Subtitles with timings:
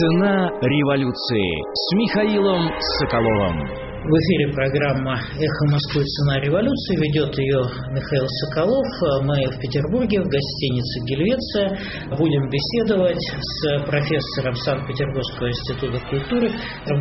[0.00, 3.87] Цена революции с Михаилом Соколовым.
[4.08, 6.00] В эфире программа «Эхо Москвы.
[6.00, 6.96] Цена революции».
[6.96, 7.60] Ведет ее
[7.92, 8.88] Михаил Соколов.
[9.28, 11.76] Мы в Петербурге, в гостинице «Гельвеция».
[12.16, 16.48] Будем беседовать с профессором Санкт-Петербургского института культуры,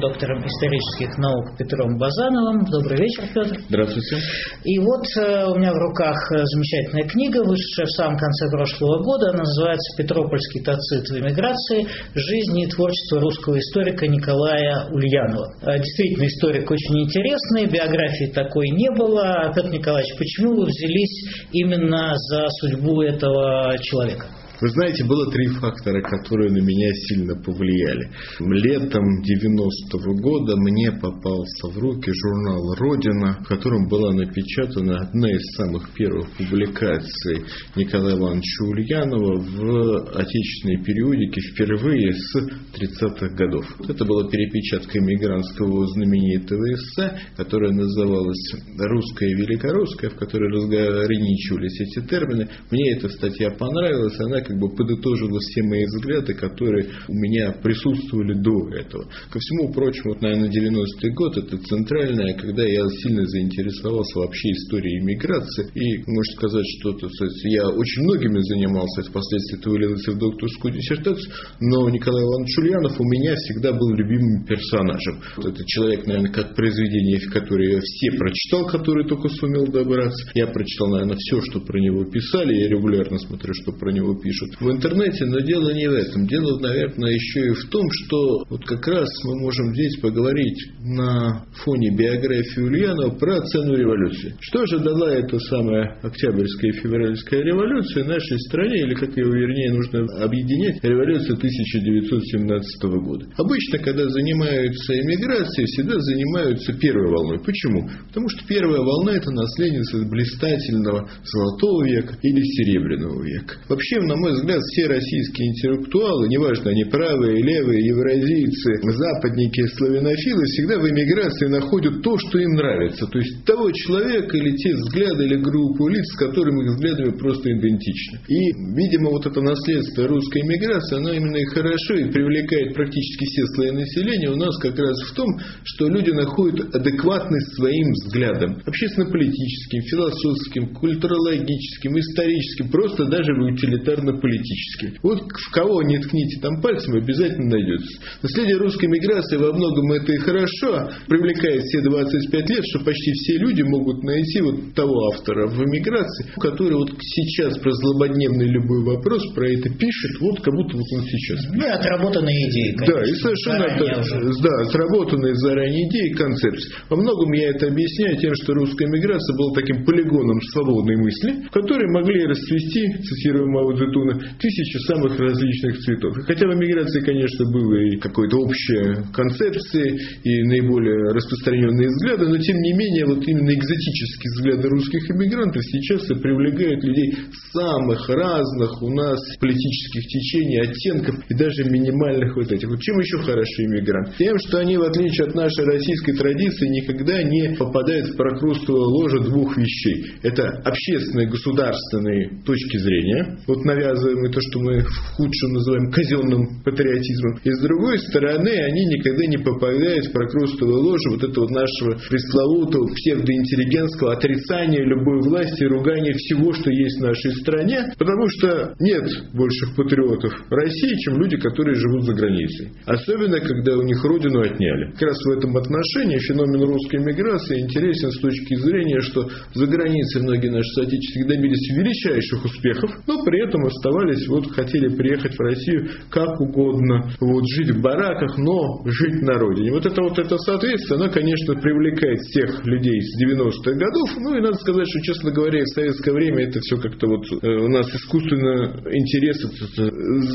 [0.04, 2.68] доктором исторических наук Петром Базановым.
[2.68, 3.56] Добрый вечер, Петр.
[3.70, 4.20] Здравствуйте.
[4.66, 9.32] И вот э, у меня в руках замечательная книга, вышедшая в самом конце прошлого года.
[9.32, 11.88] Она называется «Петропольский тацит в эмиграции.
[12.20, 15.56] Жизнь и творчество русского историка Николая Ульянова».
[15.64, 19.52] Э, действительно, историк очень неинтересные, биографии такой не было.
[19.56, 24.26] Петр Николаевич, почему вы взялись именно за судьбу этого человека?
[24.60, 28.10] Вы знаете, было три фактора, которые на меня сильно повлияли.
[28.40, 35.44] Летом 90-го года мне попался в руки журнал «Родина», в котором была напечатана одна из
[35.56, 42.36] самых первых публикаций Николая Ивановича Ульянова в отечественной периодике впервые с
[42.74, 43.66] 30-х годов.
[43.88, 52.08] Это была перепечатка эмигрантского знаменитого эссе, которая называлась «Русская и великорусская», в которой разграничивались эти
[52.08, 52.50] термины.
[52.72, 58.34] Мне эта статья понравилась, она как бы подытожила все мои взгляды, которые у меня присутствовали
[58.34, 59.04] до этого.
[59.30, 65.00] Ко всему прочему, вот, наверное, 90-й год это центральное, когда я сильно заинтересовался вообще историей
[65.00, 65.68] иммиграции.
[65.76, 67.08] И, можно сказать, что то,
[67.44, 73.04] я очень многими занимался, впоследствии это вылилось в докторскую диссертацию, но Николай Иванович Ульянов у
[73.04, 75.20] меня всегда был любимым персонажем.
[75.36, 80.32] Вот это человек, наверное, как произведение, которое я все прочитал, который только сумел добраться.
[80.36, 84.37] Я прочитал, наверное, все, что про него писали, я регулярно смотрю, что про него пишут
[84.38, 86.28] пишут в интернете, но дело не в этом.
[86.28, 91.46] Дело, наверное, еще и в том, что вот как раз мы можем здесь поговорить на
[91.64, 94.36] фоне биографии Ульянова про цену революции.
[94.40, 99.74] Что же дала эта самая Октябрьская и Февральская революция нашей стране, или как ее вернее
[99.74, 103.26] нужно объединять, революция 1917 года.
[103.38, 107.40] Обычно, когда занимаются эмиграцией, всегда занимаются первой волной.
[107.44, 107.90] Почему?
[108.08, 113.56] Потому что первая волна это наследница блистательного золотого века или серебряного века.
[113.70, 120.44] Вообще, на мой мой взгляд, все российские интеллектуалы, неважно, они правые, левые, евразийцы, западники, славянофилы,
[120.46, 123.08] всегда в эмиграции находят то, что им нравится.
[123.08, 127.52] То есть того человека или те взгляды или группу лиц, с которыми их взглядами просто
[127.52, 128.20] идентичны.
[128.28, 133.46] И, видимо, вот это наследство русской эмиграции, оно именно и хорошо и привлекает практически все
[133.56, 135.28] слои населения у нас как раз в том,
[135.64, 138.60] что люди находят адекватность своим взглядам.
[138.66, 145.00] Общественно-политическим, философским, культурологическим, историческим, просто даже в утилитарно политически.
[145.04, 148.00] Вот в кого не ткните там пальцем, обязательно найдется.
[148.22, 153.38] Наследие русской миграции во многом это и хорошо, привлекает все 25 лет, что почти все
[153.40, 159.22] люди могут найти вот того автора в эмиграции, который вот сейчас про злободневный любой вопрос
[159.34, 161.56] про это пишет, вот как будто вот он сейчас пишет.
[161.56, 162.96] Ну, отработанные идеи, конечно.
[162.96, 164.02] Да, и совершенно да,
[164.42, 166.72] да, отработанные заранее идеи и концепции.
[166.90, 171.52] Во многом я это объясняю тем, что русская миграция была таким полигоном свободной мысли, в
[171.52, 176.18] которой могли расцвести, цитируя Мао Цзэдуна, Нептуна, тысячи самых различных цветов.
[176.18, 182.38] И хотя в эмиграции, конечно, было и какой-то общая концепция, и наиболее распространенные взгляды, но
[182.38, 187.16] тем не менее, вот именно экзотические взгляды русских эмигрантов сейчас привлекают людей
[187.52, 192.68] самых разных у нас политических течений, оттенков и даже минимальных вот этих.
[192.68, 194.12] Вот чем еще хороши иммигранты?
[194.18, 199.20] Тем, что они, в отличие от нашей российской традиции, никогда не попадают в прокрустовое ложе
[199.22, 200.14] двух вещей.
[200.24, 203.38] Это общественные, государственные точки зрения.
[203.48, 207.40] Вот навязывают навязываем, и то, что мы в худшем называем казенным патриотизмом.
[207.44, 212.88] И с другой стороны, они никогда не попадают в прокрустовую ложу вот этого нашего пресловутого
[212.88, 219.76] псевдоинтеллигентского отрицания любой власти, ругания всего, что есть в нашей стране, потому что нет больших
[219.76, 222.72] патриотов России, чем люди, которые живут за границей.
[222.86, 224.92] Особенно, когда у них родину отняли.
[224.94, 230.22] Как раз в этом отношении феномен русской миграции интересен с точки зрения, что за границей
[230.22, 235.40] многие наши соотечественники добились величайших успехов, но при этом оставались оставались, вот хотели приехать в
[235.40, 239.72] Россию как угодно, вот жить в бараках, но жить на родине.
[239.72, 244.10] Вот это вот это соответствие, оно, конечно, привлекает всех людей с 90-х годов.
[244.18, 247.48] Ну и надо сказать, что, честно говоря, в советское время это все как-то вот э,
[247.48, 249.38] у нас искусственно интерес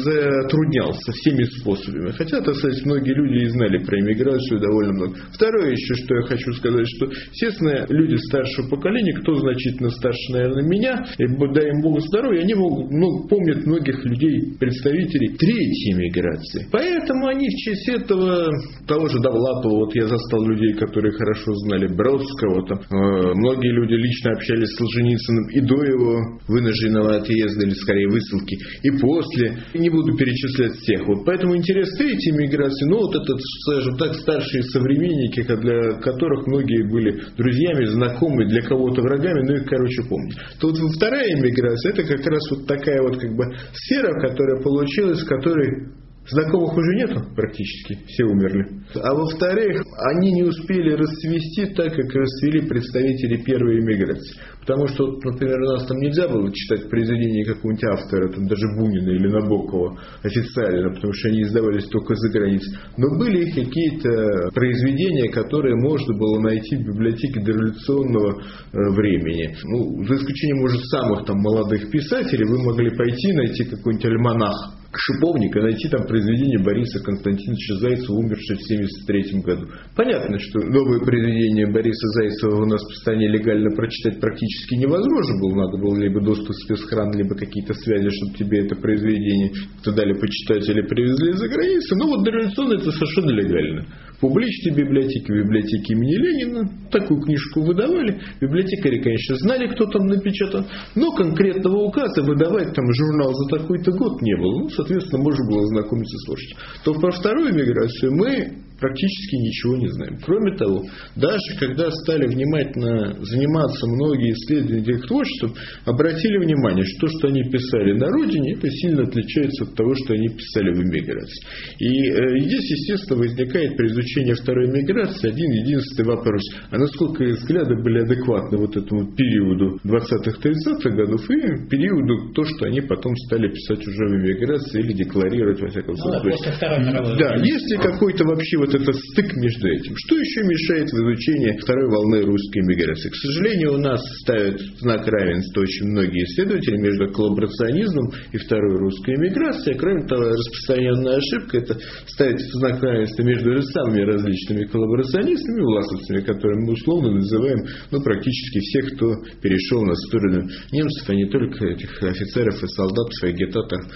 [0.05, 2.11] затруднялся всеми способами.
[2.13, 5.17] Хотя, так сказать, многие люди и знали про иммиграцию довольно много.
[5.33, 10.65] Второе еще, что я хочу сказать, что, естественно, люди старшего поколения, кто значительно старше, наверное,
[10.65, 16.69] меня, и дай им Богу здоровья, они могут, ну, помнят многих людей, представителей третьей миграции.
[16.71, 18.53] Поэтому они в честь этого,
[18.87, 23.95] того же Довлатова, вот я застал людей, которые хорошо знали Бродского, там, э, многие люди
[23.95, 29.57] лично общались с Солженицыным и до его вынужденного отъезда, или скорее высылки, и после.
[29.73, 31.07] Не буду перечислять всех.
[31.09, 36.85] Вот поэтому интерес третьей миграции, ну вот этот, скажем так, старшие современники, для которых многие
[36.91, 40.33] были друзьями, знакомыми, для кого-то врагами, ну их, короче, помню.
[40.61, 45.25] То вот вторая миграция, это как раз вот такая вот как бы сфера, которая получилась,
[45.25, 45.89] которой
[46.31, 48.65] Знакомых уже нету практически, все умерли.
[48.95, 49.83] А во-вторых,
[50.15, 54.39] они не успели расцвести так, как расцвели представители первой эмиграции.
[54.61, 59.11] Потому что, например, у нас там нельзя было читать произведения какого-нибудь автора, там даже Бунина
[59.11, 62.79] или Набокова официально, потому что они издавались только за границей.
[62.97, 69.57] Но были какие-то произведения, которые можно было найти в библиотеке дореволюционного э, времени.
[69.65, 75.63] Ну, за исключением, может, самых там молодых писателей, вы могли пойти найти какой-нибудь альманах Шиповника,
[75.63, 79.67] найти там произведение Бориса Константиновича Зайцева, умершего в 1973 году.
[79.97, 85.65] Понятно, что новые произведения Бориса Зайцева у нас в стране легально прочитать практически невозможно было.
[85.65, 90.13] Надо было либо доступ в спецхран, либо какие-то связи, чтобы тебе это произведение кто дали
[90.13, 91.97] почитать или привезли из-за границы.
[91.97, 93.87] Но вот дореволюционно это совершенно легально
[94.23, 96.71] публичной библиотеке, библиотеке имени Ленина.
[96.91, 98.21] Такую книжку выдавали.
[98.41, 100.65] Библиотекари, конечно, знали, кто там напечатан,
[100.95, 104.63] но конкретного указа выдавать там журнал за такой-то год не было.
[104.63, 106.57] Ну, соответственно, можно было знакомиться с слушать.
[106.85, 110.19] То про вторую миграцию мы практически ничего не знаем.
[110.25, 110.85] Кроме того,
[111.17, 115.55] даже когда стали внимательно заниматься многие исследователи их творчеством,
[115.85, 120.15] обратили внимание, что то, что они писали на родине, это сильно отличается от того, что
[120.15, 121.47] они писали в эмиграции.
[121.79, 126.43] И э, здесь, естественно, возникает при изучении второй эмиграции один единственный вопрос.
[126.71, 132.81] А насколько взгляды были адекватны вот этому периоду 20-30-х годов и периоду то, что они
[132.81, 136.23] потом стали писать уже в эмиграции или декларировать, во всяком случае.
[136.23, 139.69] Ну, да, после Второй мировой Да, есть ли какой-то вообще вот вот этот стык между
[139.69, 139.95] этим.
[139.97, 143.11] Что еще мешает в изучении второй волны русской миграции?
[143.11, 149.17] К сожалению, у нас ставят знак равенства очень многие исследователи между коллаборационизмом и второй русской
[149.17, 149.79] миграцией.
[149.79, 156.73] Кроме того, распространенная ошибка– это ставить знак равенства между самыми различными коллаборационистами, власовцами, которые мы
[156.73, 162.63] условно называем ну, практически всех, кто перешел на сторону немцев, а не только этих офицеров
[162.63, 163.87] и солдатов и агитаторов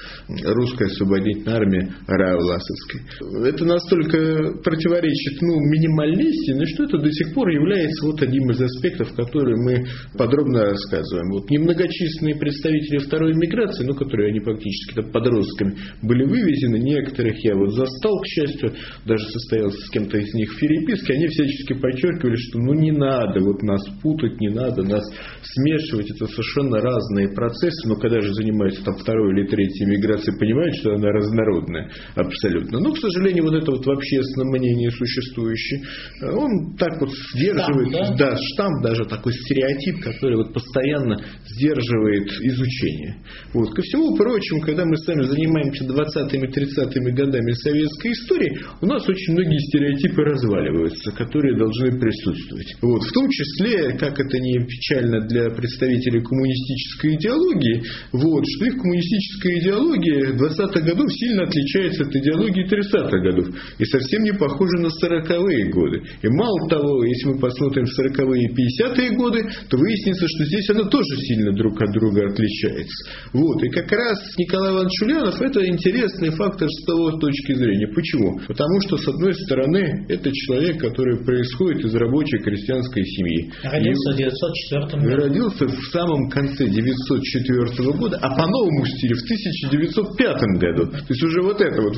[0.44, 3.00] русской освободительной армии Рая Власовской.
[3.46, 8.60] Это настолько противоречит ну, минималисте, но что это до сих пор является вот одним из
[8.60, 9.84] аспектов, которые мы
[10.16, 11.30] подробно рассказываем.
[11.30, 17.72] Вот немногочисленные представители второй миграции, ну, которые они фактически подростками были вывезены, некоторых я вот
[17.72, 18.72] застал, к счастью,
[19.04, 23.40] даже состоялся с кем-то из них в переписке, они всячески подчеркивали, что ну не надо
[23.40, 25.04] вот нас путать, не надо нас
[25.42, 30.74] смешивать, это совершенно разные процессы, но когда же занимаются там второй или третьей миграцией, понимают,
[30.76, 32.80] что она разнородная абсолютно.
[32.80, 35.82] Но, к сожалению, вот это вот в общественном мнение существующий,
[36.22, 38.30] он так вот сдерживает, штамп, да?
[38.30, 41.16] да, штамп даже такой стереотип, который вот постоянно
[41.46, 43.16] сдерживает изучение.
[43.52, 43.74] Вот.
[43.74, 49.06] Ко всему прочему, когда мы с вами занимаемся 20-ми, 30-ми годами советской истории, у нас
[49.08, 52.76] очень многие стереотипы разваливаются, которые должны присутствовать.
[52.82, 53.02] Вот.
[53.02, 57.82] В том числе, как это не печально для представителей коммунистической идеологии,
[58.12, 63.48] вот, что их коммунистическая идеология 20-х годов сильно отличается от идеологии 30-х годов.
[63.78, 66.02] И совсем не похожи на 40-е годы.
[66.22, 70.84] И мало того, если мы посмотрим 40-е и 50-е годы, то выяснится, что здесь она
[70.88, 73.10] тоже сильно друг от друга отличается.
[73.32, 73.62] Вот.
[73.62, 77.88] И как раз Николай Иванович Ульянов это интересный фактор с того точки зрения.
[77.94, 78.38] Почему?
[78.46, 83.52] Потому что, с одной стороны, это человек, который происходит из рабочей крестьянской семьи.
[83.62, 85.16] Родился в 904 году.
[85.16, 90.86] Родился в самом конце 904 года, а по новому стилю в 1905 году.
[90.90, 91.94] То есть уже вот это вот.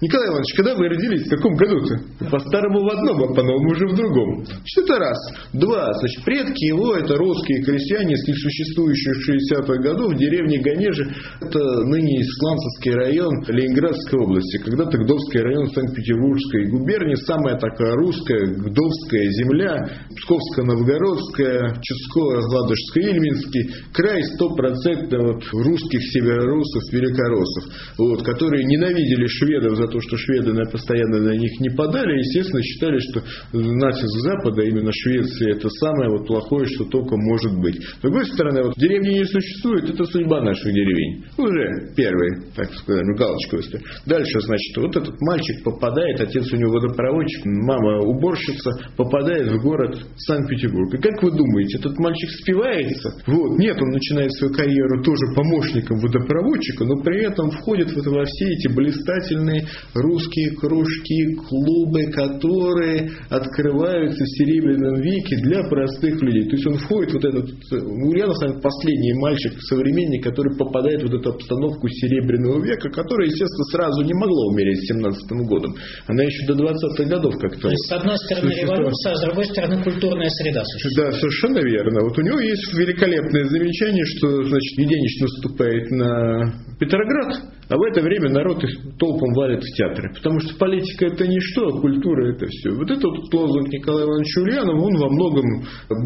[0.00, 1.26] Николай Иванович, когда вы родились?
[1.26, 2.30] В каком году-то?
[2.30, 4.44] По-старому в одном, а по-новому уже в другом.
[4.64, 5.18] Что это раз.
[5.52, 5.92] Два.
[5.92, 11.04] Значит, предки его это русские крестьяне из существующих 60-х годов в деревне Ганежи.
[11.40, 14.58] Это ныне Искланцевский район Ленинградской области.
[14.58, 17.14] Когда-то Гдовский район Санкт-Петербургской губернии.
[17.26, 19.88] Самая такая русская Гдовская земля.
[20.16, 23.70] Псковско-Новгородская, Чудское, Ладожская, Ильминский.
[23.92, 27.64] Край стопроцентно вот русских северорусов, великороссов.
[27.98, 32.98] Вот, которые ненавидели шведов за то, что шведы постоянно на них не подали, естественно, считали,
[32.98, 33.22] что
[33.52, 37.82] натиск Запада, именно Швеции, это самое вот плохое, что только может быть.
[37.82, 41.24] С другой стороны, вот деревни не существует, это судьба наших деревень.
[41.38, 43.84] Уже первый, так сказать, галочку выставили.
[44.06, 49.62] Дальше, значит, вот этот мальчик попадает, отец у него во водопроводчик, мама уборщица попадает в
[49.62, 50.94] город Санкт-Петербург.
[50.94, 53.14] И как вы думаете, этот мальчик спивается?
[53.26, 58.24] Вот, нет, он начинает свою карьеру тоже помощником водопроводчика, но при этом входит вот во
[58.24, 66.44] все эти блистательные русские кружки, клубы, которые открываются в Серебряном веке для простых людей.
[66.44, 71.20] То есть он входит вот этот, Ульянов, наверное, последний мальчик, современник, который попадает в вот
[71.20, 75.74] эту обстановку Серебряного века, которая, естественно, сразу не могла умереть с 17 годом.
[76.06, 77.60] Она еще до 20-х годов как-то...
[77.60, 81.12] То есть, с одной стороны, революция, а с другой стороны, культурная среда существует.
[81.12, 82.00] Да, совершенно верно.
[82.02, 88.00] Вот у него есть великолепное замечание, что, значит, Веденич наступает на Петроград, а в это
[88.00, 88.62] время народ
[88.98, 90.12] толпом валит в театры.
[90.14, 92.70] Потому что политика это не что, а культура это все.
[92.70, 95.44] Вот этот вот лозунг Николая Ивановича Ульянова, он во многом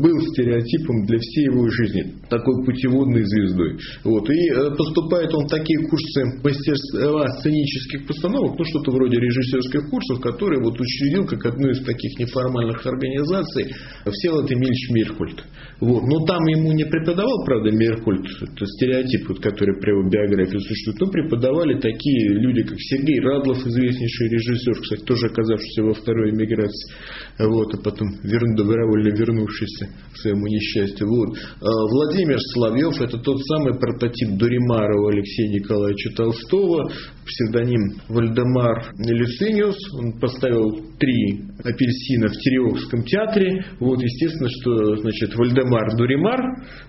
[0.01, 2.15] был стереотипом для всей его жизни.
[2.31, 3.77] Такой путеводной звездой.
[4.05, 4.29] Вот.
[4.31, 10.21] И э, поступает он в такие курсы мастерства сценических постановок, ну что-то вроде режиссерских курсов,
[10.21, 13.69] которые вот учредил как одну из таких неформальных организаций
[14.07, 15.45] Всеволод Эмильевич Мирхольд.
[15.81, 16.03] Вот.
[16.05, 21.01] Но там ему не преподавал, правда, Мейерхольд, это стереотип, вот, который при его биографии существует,
[21.01, 26.31] но преподавал преподавали такие люди, как Сергей Радлов, известнейший режиссер, кстати, тоже оказавшийся во второй
[26.31, 26.95] эмиграции,
[27.39, 31.07] вот, а потом верну, добровольно вернувшийся к своему несчастью.
[31.09, 31.37] Вот.
[31.61, 36.91] А Владимир Соловьев, это тот самый прототип Дуримара у Алексея Николаевича Толстого,
[37.31, 45.97] псевдоним Вальдемар Люсциниус, он поставил три апельсина в Тереокском театре, вот, естественно, что, значит, Вальдемар
[45.97, 46.41] Дуримар,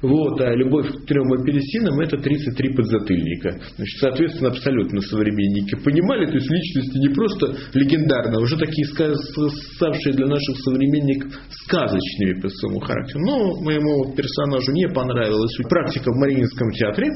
[0.02, 3.60] вот, а любовь к трем апельсинам это 33 подзатыльника.
[3.78, 10.16] Значит, соответственно, абсолютно современники понимали, то есть личности не просто легендарные, а уже такие ставшие
[10.16, 11.32] для наших современников
[11.66, 13.20] сказочными по своему характеру.
[13.26, 17.08] Но моему персонажу не понравилась практика в Мариинском театре,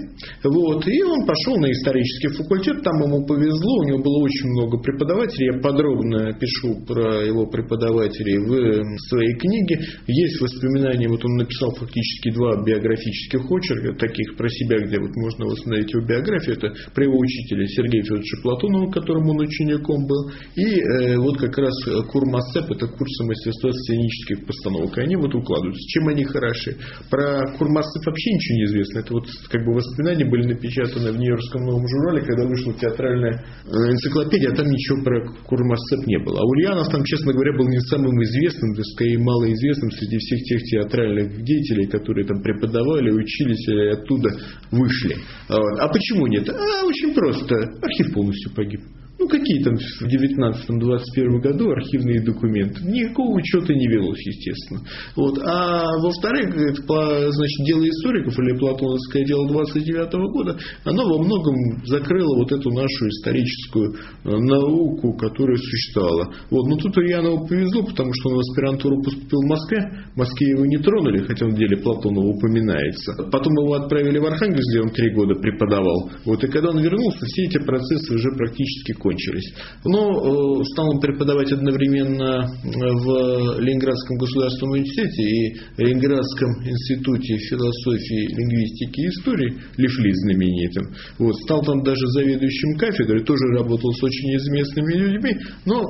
[0.44, 4.78] вот, и он пошел на исторический факультет, там ему повезло, у него было очень много
[4.80, 11.72] преподавателей, я подробно пишу про его преподавателей в своей книге, есть воспоминания, вот он написал
[11.76, 17.06] фактически два биографических очерка, таких про себя, где вот можно восстановить его биографию, это про
[17.06, 21.74] его учителя Сергея Федоровича Платонова, которому он учеником был, и э, вот как раз
[22.12, 25.88] Курмасцеп, это курсы мастерства сценических постановок, они вот укладываются.
[25.90, 26.78] Чем они хороши?
[27.10, 31.66] Про Курмасцеп вообще ничего не известно, это вот как бы воспоминания были напечатаны в Нью-Йоркском
[31.66, 36.40] новом журнале, когда вышла театральная э, энциклопедия, а там ничего про Курмасцеп не было.
[36.40, 40.62] А Ульянов там, честно говоря, был не самым известным, да скорее малоизвестным среди всех тех
[40.64, 44.30] театральных деятелей, которые там преподавали, учились и оттуда
[44.72, 45.18] вышли.
[45.50, 46.50] А почему нет?
[46.50, 47.56] А очень просто.
[47.82, 48.82] Архив полностью погиб.
[49.18, 52.82] Ну, какие там в 19-21 году архивные документы?
[52.84, 54.82] Никакого учета не велось, естественно.
[55.16, 55.40] Вот.
[55.42, 61.56] А во-вторых, значит, дело историков или платоновское дело 29 года, оно во многом
[61.86, 66.34] закрыло вот эту нашу историческую э, науку, которая существовала.
[66.50, 66.68] Вот.
[66.68, 69.80] Но тут Ульянову повезло, потому что он в аспирантуру поступил в Москве.
[70.14, 73.14] В Москве его не тронули, хотя в деле Платонова упоминается.
[73.32, 76.12] Потом его отправили в Архангельск, где он три года преподавал.
[76.26, 76.44] Вот.
[76.44, 79.54] И когда он вернулся, все эти процессы уже практически кончились.
[79.86, 89.02] Но э, стал он преподавать одновременно в Ленинградском государственном университете и Ленинградском институте философии, лингвистики
[89.02, 90.86] и истории, Лифли знаменитым.
[91.20, 95.34] Вот, стал там даже заведующим кафедрой, тоже работал с очень известными людьми,
[95.66, 95.84] но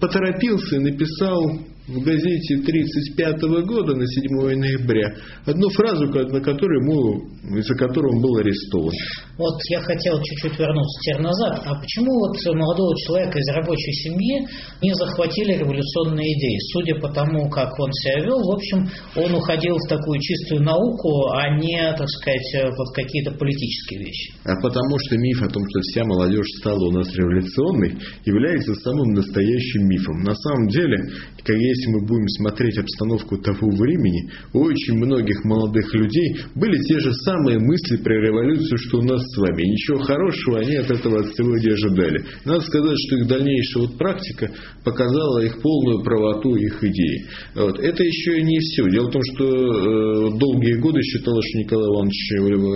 [0.00, 1.58] поторопился и написал
[1.88, 7.26] в газете 1935 года на 7 ноября одну фразу, на которую ему,
[7.58, 8.94] из-за которой он был арестован.
[9.36, 11.62] Вот я хотел чуть-чуть вернуться теперь назад.
[11.66, 14.46] А почему вот молодого человека из рабочей семьи
[14.80, 16.58] не захватили революционные идеи?
[16.72, 21.34] Судя по тому, как он себя вел, в общем, он уходил в такую чистую науку,
[21.34, 24.32] а не, так сказать, вот какие-то политические вещи.
[24.44, 29.14] А потому что миф о том, что вся молодежь стала у нас революционной, является самым
[29.14, 30.22] настоящим мифом.
[30.22, 30.96] На самом деле,
[31.46, 37.12] если мы будем смотреть обстановку того времени, у очень многих молодых людей были те же
[37.24, 39.62] самые мысли про революцию, что у нас с вами.
[39.62, 42.24] Ничего хорошего они от этого от сегодня ожидали.
[42.44, 44.50] Надо сказать, что их дальнейшая вот практика
[44.84, 47.26] показала их полную правоту их идеи.
[47.54, 47.78] Вот.
[47.78, 48.88] Это еще и не все.
[48.90, 52.32] Дело в том, что э, долгие годы считалось, что Николай Иванович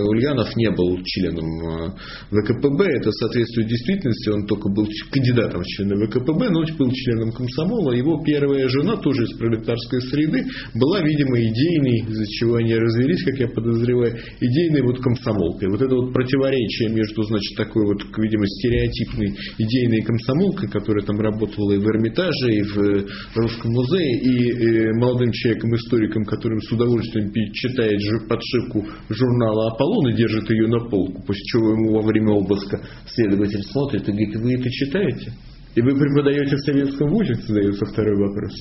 [0.09, 1.91] Ульянов не был членом э,
[2.31, 2.85] ВКПБ.
[3.01, 4.31] Это соответствует действительности.
[4.31, 7.93] Он только был кандидатом в члены ВКПБ, но был членом комсомола.
[7.93, 13.39] Его первая жена, тоже из пролетарской среды, была, видимо, идейной, из-за чего они развелись, как
[13.41, 15.69] я подозреваю, идейной вот комсомолкой.
[15.69, 21.73] Вот это вот противоречие между, значит, такой вот, видимо, стереотипной идейной комсомолкой, которая там работала
[21.73, 27.97] и в Эрмитаже, и в Русском музее, и э, молодым человеком-историком, которым с удовольствием читает
[28.29, 33.63] подшивку журнала «Аполлон» и держит ее на полку, после чего ему во время обыска следователь
[33.63, 35.33] смотрит и говорит, вы это читаете?
[35.77, 38.53] И вы преподаете в советском вузе, задается второй вопрос.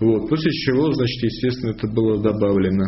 [0.00, 0.28] Вот.
[0.28, 2.86] После чего, значит, естественно, это было добавлено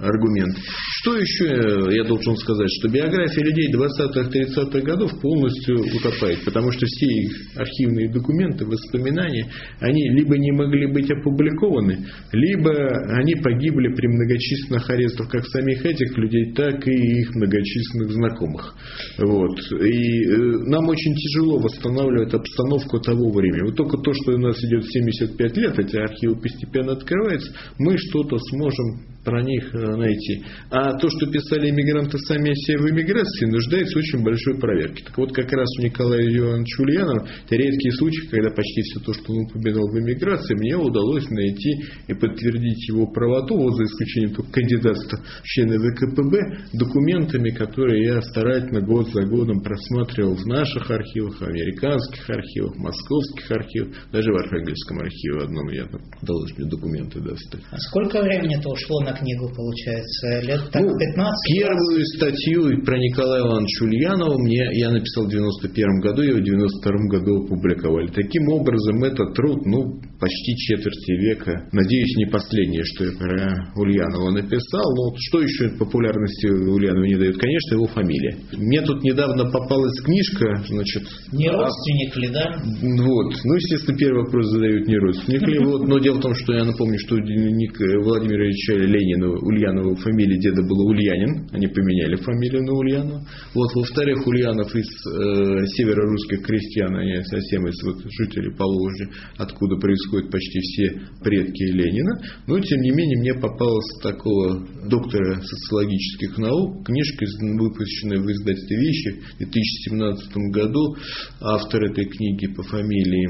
[0.00, 0.56] аргумент.
[1.00, 2.68] Что еще я должен сказать?
[2.78, 9.46] Что биография людей 20-30-х годов полностью утопает, потому что все их архивные документы, воспоминания,
[9.80, 12.72] они либо не могли быть опубликованы, либо
[13.18, 18.74] они погибли при многочисленных арестах как самих этих людей, так и их многочисленных знакомых.
[19.18, 19.58] Вот.
[19.82, 20.36] И э,
[20.66, 23.66] нам очень тяжело восстанавливать обстановку того времени.
[23.66, 28.38] Вот только то, что у нас идет 75 лет, эти архивы постепенно открывается, мы что-то
[28.38, 30.44] сможем про них э, найти.
[30.70, 35.02] А то, что писали иммигранты сами о себе в эмиграции, нуждается в очень большой проверке.
[35.04, 39.12] Так вот, как раз у Николая Ивановича Ульянова, те редкие случаи, когда почти все то,
[39.12, 41.72] что он упоминал в эмиграции, мне удалось найти
[42.06, 48.22] и подтвердить его правоту, вот за исключением только кандидатства в члены ВКПБ, документами, которые я
[48.22, 54.98] старательно год за годом просматривал в наших архивах, американских архивах, московских архивах, даже в Архангельском
[55.00, 55.84] архиве одном я
[56.22, 57.62] удалось мне документы достать.
[57.70, 60.40] А сколько времени это ушло на книгу, получается?
[60.40, 61.54] Лет так Ну, 15?
[61.54, 66.92] Первую статью про Николая Ивановича Ульянова мне, я написал в 91 году, ее в 92
[67.10, 68.08] году опубликовали.
[68.08, 71.68] Таким образом, это труд, ну, почти четверти века.
[71.72, 74.84] Надеюсь, не последнее, что я про Ульянова написал.
[74.96, 77.36] Но вот что еще популярности Ульянова не дает?
[77.38, 78.36] Конечно, его фамилия.
[78.52, 81.02] Мне тут недавно попалась книжка, значит...
[81.32, 82.62] Не а- родственник ли, да?
[82.62, 83.34] вот.
[83.44, 85.58] Ну, естественно, первый вопрос задают не родственник ли.
[85.58, 85.86] Вот.
[85.86, 90.38] Но дело в том, что я напомню, что у Ник- Владимира Ильича Ленина Ульянова фамилия
[90.38, 91.48] деда была Ульянин.
[91.52, 93.20] Они поменяли фамилию на Ульянова.
[93.54, 93.74] Вот.
[93.74, 100.60] Во-вторых, Ульянов из э, северо-русских крестьян, они совсем из вот, жителей Поволжья, откуда происходят почти
[100.60, 102.20] все предки Ленина.
[102.46, 109.10] Но, тем не менее, мне попалась такого доктора социологических наук книжка, выпущенная в издательстве «Вещи»
[109.34, 110.96] в 2017 году.
[111.40, 113.28] Автор этой книги по фамилии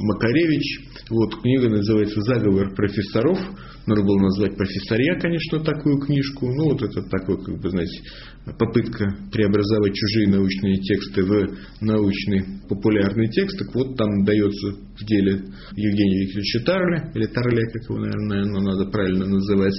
[0.00, 0.87] Макаревич.
[1.10, 3.38] Вот книга называется «Заговор профессоров».
[3.86, 6.46] Надо было назвать профессорья, конечно, такую книжку.
[6.46, 8.02] Ну, вот это такой, как бы, знаете,
[8.58, 13.58] попытка преобразовать чужие научные тексты в научный популярный текст.
[13.58, 18.90] Так вот, там дается в деле Евгения Викторовича Тарля, или Тарле, как его, наверное, надо
[18.90, 19.74] правильно называть,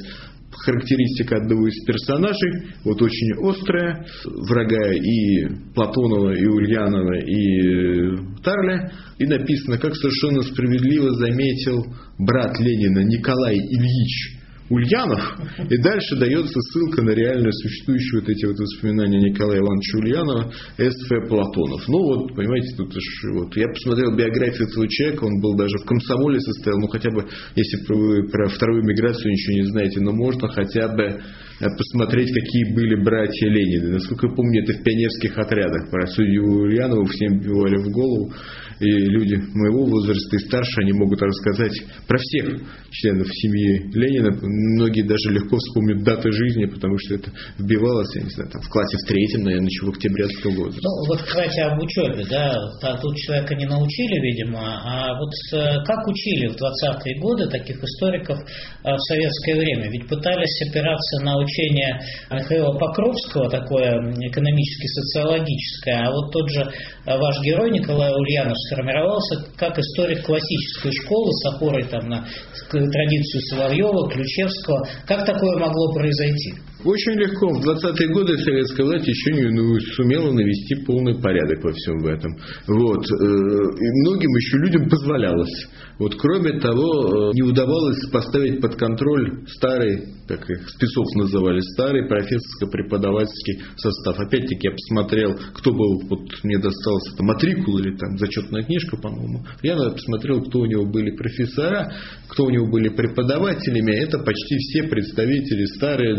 [0.51, 8.91] характеристика одного из персонажей, вот очень острая, врага и Платонова, и Ульянова, и э, Тарля,
[9.17, 11.85] и написано, как совершенно справедливо заметил
[12.17, 14.38] брат Ленина Николай Ильич
[14.69, 20.53] Ульянов, и дальше дается ссылка на реально существующие вот эти вот воспоминания Николая Ивановича Ульянова,
[20.77, 21.27] С.Ф.
[21.27, 21.87] Платонов.
[21.87, 23.03] Ну вот, понимаете, тут уж
[23.33, 27.25] вот, я посмотрел биографию этого человека, он был даже в комсомоле состоял, ну хотя бы,
[27.55, 31.21] если вы про вторую миграцию ничего не знаете, но можно хотя бы
[31.59, 33.93] посмотреть, какие были братья Ленины.
[33.93, 35.89] Насколько я помню, это в пионерских отрядах.
[35.89, 38.31] Про судью Ульянова всем бивали в голову.
[38.79, 41.75] И люди моего возраста и старше, они могут рассказать
[42.07, 44.31] про всех членов семьи Ленина.
[44.41, 48.69] Многие даже легко вспомнят даты жизни, потому что это вбивалось, я не знаю, там, в
[48.69, 50.79] классе в третьем, наверное, еще в октябрятском возрасте.
[50.81, 52.55] Ну, вот, кстати, об учебе, да,
[53.01, 58.39] тут человека не научили, видимо, а вот э, как учили в 20-е годы таких историков
[58.39, 59.91] э, в советское время?
[59.91, 63.91] Ведь пытались опираться на учение Михаила Покровского, такое
[64.27, 71.31] экономически-социологическое, а вот тот же э, ваш герой Николай Ульянов сформировался как историк классической школы
[71.33, 72.25] с опорой там, на
[72.69, 74.87] традицию Соловьева, Ключевского.
[75.05, 76.68] Как такое могло произойти?
[76.85, 77.49] Очень легко.
[77.49, 82.31] В 20-е годы советская власть еще не ну, сумела навести полный порядок во всем этом.
[82.67, 83.03] Вот.
[83.03, 85.67] Э, И многим еще людям позволялось.
[85.99, 86.15] Вот.
[86.15, 93.59] Кроме того, э, не удавалось поставить под контроль старый, как их спецов называли, старый профессорско-преподавательский
[93.75, 94.17] состав.
[94.17, 99.43] Опять-таки я посмотрел, кто был, вот мне досталось это матрикул или там зачетная книжка, по-моему.
[99.63, 101.93] Я посмотрел, кто у него были профессора,
[102.29, 103.91] кто у него были преподавателями.
[104.01, 106.15] Это почти все представители старой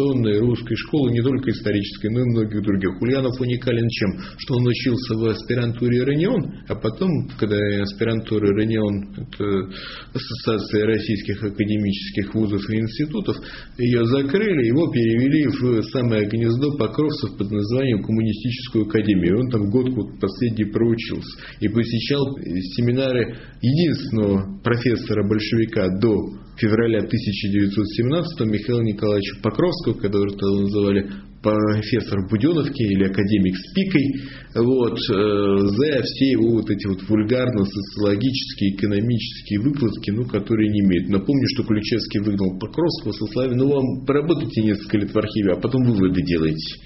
[0.00, 3.00] дореволюционной русской школы, не только исторической, но и многих других.
[3.00, 4.10] Ульянов уникален чем?
[4.38, 7.08] Что он учился в аспирантуре Ренион, а потом,
[7.38, 9.44] когда аспирантура Ренион, это
[10.14, 13.36] Ассоциация российских академических вузов и институтов,
[13.78, 19.40] ее закрыли, его перевели в самое гнездо покровцев под названием Коммунистическую академию.
[19.40, 22.36] Он там год последний проучился и посещал
[22.76, 31.10] семинары единственного профессора-большевика до февраля 1917 Михаила Николаевича Покровского, которого тогда называли
[31.42, 34.04] профессор Буденовки или академик с пикой.
[34.54, 41.08] Вот, э, за все его вот эти вот вульгарно-социологические, экономические выкладки, ну, которые не имеют.
[41.08, 45.60] Напомню, что Ключевский выгнал Покровского со словами, ну, вам поработайте несколько лет в архиве, а
[45.60, 46.80] потом выводы делайте.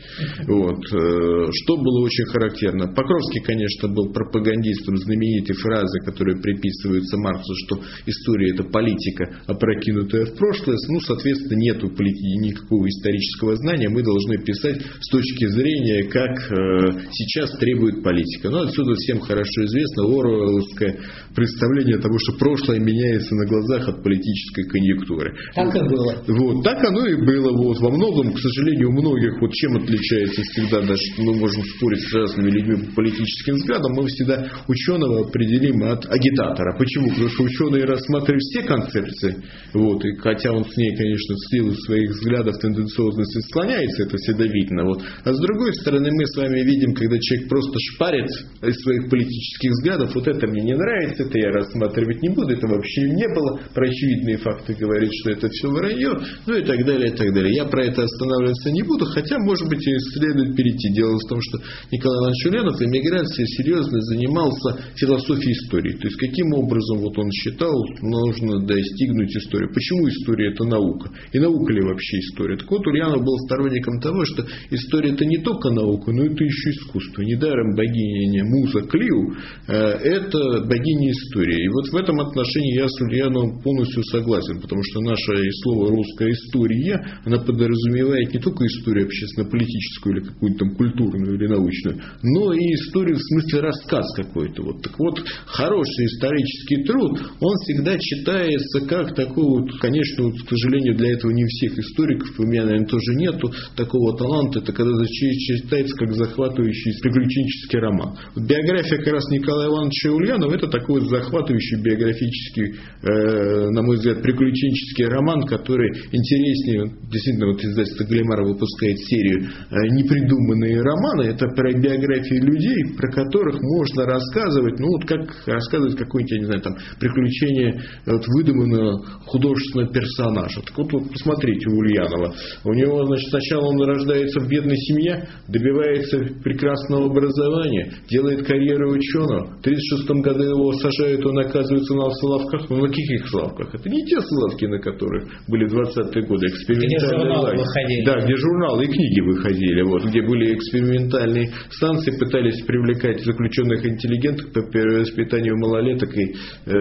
[0.46, 0.84] Вот.
[0.92, 2.92] Э, что было очень характерно.
[2.92, 10.36] Покровский, конечно, был пропагандистом знаменитой фразы, которая приписывается Марксу, что история это политика, опрокинутая в
[10.36, 10.76] прошлое.
[10.88, 13.88] Ну, соответственно, нету никакого исторического знания.
[13.88, 18.50] Мы должны писать с точки зрения, как э, сейчас требует политика.
[18.50, 20.98] Ну, отсюда всем хорошо известно Оруэллское
[21.34, 25.34] представление того, что прошлое меняется на глазах от политической конъюнктуры.
[25.54, 26.24] Так и было.
[26.26, 27.50] Вот, так оно и было.
[27.52, 27.78] Вот.
[27.80, 32.12] Во многом, к сожалению, у многих, вот чем отличается всегда, даже мы можем спорить с
[32.14, 36.76] разными людьми по политическим взглядам, мы всегда ученого определим от агитатора.
[36.78, 37.08] Почему?
[37.10, 39.36] Потому что ученые рассматривают все концепции,
[39.72, 44.44] вот, и хотя он с ней, конечно, в силу своих взглядов тенденциозности склоняется, это всегда
[44.44, 44.84] видно.
[44.84, 45.02] Вот.
[45.24, 48.30] А с другой стороны, мы с вами видим, когда человек просто шпарит
[48.62, 52.66] из своих политических взглядов, вот это мне не нравится, это я рассматривать не буду, это
[52.66, 56.12] вообще не было, про очевидные факты говорит, что это все вранье,
[56.46, 57.54] ну и так далее, и так далее.
[57.54, 60.92] Я про это останавливаться не буду, хотя, может быть, и следует перейти.
[60.94, 61.58] Дело в том, что
[61.90, 65.96] Николай Иванович Ульянов эмиграцией серьезно занимался философией истории.
[65.96, 69.72] То есть, каким образом вот он считал, нужно достигнуть истории.
[69.72, 71.10] Почему история это наука?
[71.32, 72.56] И наука ли вообще история?
[72.56, 76.70] Так вот, Ульянов был сторонником того, что история это не только наука, но это еще
[76.70, 77.22] искусство.
[77.34, 79.34] Недаром богиня Муза Клиу
[79.66, 81.64] э, это богиня истории.
[81.64, 86.30] И вот в этом отношении я с Ульяновым полностью согласен, потому что наше слово русская
[86.30, 92.74] история, она подразумевает не только историю общественно-политическую или какую-то там культурную или научную, но и
[92.74, 94.62] историю в смысле рассказ какой-то.
[94.62, 94.82] Вот.
[94.82, 100.96] Так вот, хороший исторический труд, он всегда читается как такой вот, конечно, вот, к сожалению,
[100.96, 105.96] для этого не всех историков, у меня, наверное, тоже нету такого таланта, это когда читается
[105.96, 106.92] как захватывающий
[107.24, 108.16] приключенческий роман.
[108.36, 115.06] Биография как раз Николая Ивановича Ульянова это такой захватывающий биографический, э, на мой взгляд, приключенческий
[115.06, 122.40] роман, который интереснее, действительно, вот издательство Галимара выпускает серию э, непридуманные романы, это про биографии
[122.40, 127.82] людей, про которых можно рассказывать, ну вот как рассказывать какое-нибудь, я не знаю, там, приключение
[128.06, 130.60] вот, выдуманного художественного персонажа.
[130.62, 132.34] Так вот, вот посмотрите у Ульянова.
[132.64, 139.46] У него, значит, сначала он рождается в бедной семье, добивается прекрасного образования, делает карьеру ученого.
[139.56, 142.70] В 1936 году его сажают, он оказывается на славках.
[142.70, 143.74] Ну, на каких славках?
[143.74, 146.46] Это не те славки, на которых были 20-е годы.
[146.46, 148.04] Экспериментальные выходили.
[148.04, 149.82] Да, где журналы и книги выходили.
[149.82, 156.34] Вот, где были экспериментальные станции, пытались привлекать заключенных интеллигентов по перевоспитанию малолеток и
[156.66, 156.74] э,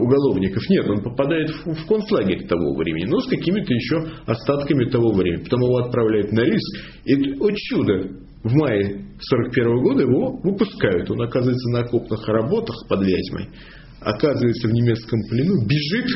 [0.00, 0.62] уголовников.
[0.70, 5.42] Нет, он попадает в, в концлагерь того времени, но с какими-то еще остатками того времени.
[5.44, 6.84] Потом его отправляют на риск.
[7.04, 11.10] И, о чудо, в мае 41 года его выпускают.
[11.10, 13.48] Он оказывается на окопных работах под Вязьмой,
[14.00, 16.06] оказывается в немецком плену, бежит,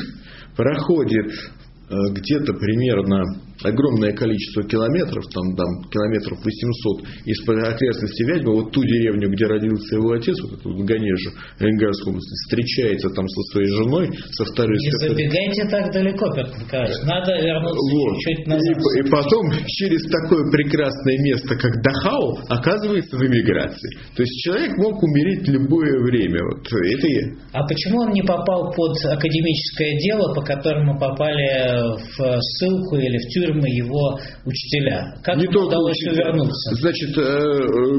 [0.57, 3.23] проходит э, где-то примерно
[3.65, 9.97] огромное количество километров, там, там километров 800 из окрестности Вязьмы, вот ту деревню, где родился
[9.97, 14.77] его отец, вот эту вот Ганежу, Ленинградскую область, встречается там со своей женой, со второй...
[14.79, 18.17] Не забегайте так далеко, Петр Николаевич, надо вернуться вот.
[18.19, 18.77] чуть-чуть назад.
[18.77, 23.91] И, и потом через такое прекрасное место, как Дахау, оказывается в эмиграции.
[24.17, 26.41] То есть человек мог умереть в любое время.
[26.45, 27.25] Вот это я.
[27.53, 33.27] А почему он не попал под академическое дело, по которому попали в ссылку или в
[33.29, 35.15] тюрьму фирмы его учителя.
[35.23, 36.31] Как не ему удалось учителя.
[36.31, 36.75] увернуться?
[36.81, 37.23] Значит, э,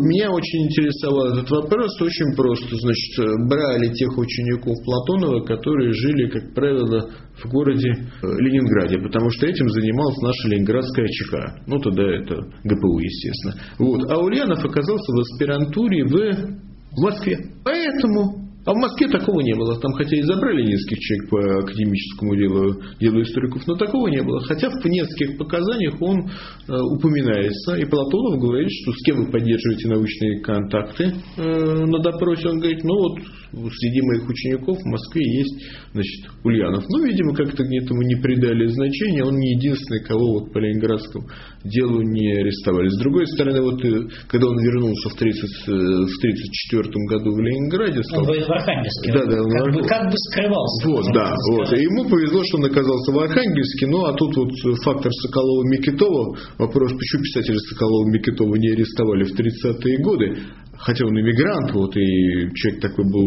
[0.01, 2.01] меня очень интересовал этот вопрос.
[2.01, 2.75] Очень просто.
[2.75, 7.09] Значит, э, брали тех учеников Платонова, которые жили, как правило,
[7.43, 11.55] в городе э, Ленинграде, потому что этим занималась наша ленинградская ЧК.
[11.67, 13.55] Ну, тогда это ГПУ, естественно.
[13.79, 14.09] Вот.
[14.09, 17.37] А Ульянов оказался в аспирантуре в Москве.
[17.63, 19.79] Поэтому а в Москве такого не было.
[19.79, 24.39] Там хотя и забрали нескольких человек по академическому делу, делу историков, но такого не было.
[24.41, 27.75] Хотя в нескольких показаниях он э, упоминается.
[27.75, 32.49] И Платонов говорит, что с кем вы поддерживаете научные контакты э, на допросе.
[32.49, 33.19] Он говорит, ну вот
[33.51, 36.85] среди моих учеников в Москве есть значит, Ульянов.
[36.89, 39.23] Ну, видимо, как-то этому не придали значения.
[39.23, 41.27] Он не единственный, кого вот по Ленинградскому
[41.63, 42.89] делу не арестовали.
[42.89, 48.03] С другой стороны, вот э, когда он вернулся в 1934 э, году в Ленинграде...
[48.03, 48.21] Стал...
[48.21, 49.13] Он в Архангельске.
[49.13, 50.87] Да, да, как, бы, как бы скрывался.
[50.87, 51.73] Вот, да, вот.
[51.73, 53.87] И ему повезло, что он оказался в Архангельске.
[53.87, 54.51] Ну, а тут вот
[54.83, 56.37] фактор Соколова-Микитова.
[56.59, 60.37] Вопрос, почему писателя Соколова-Микитова не арестовали в 30-е годы?
[60.75, 63.23] хотя он иммигрант, вот, и человек такой был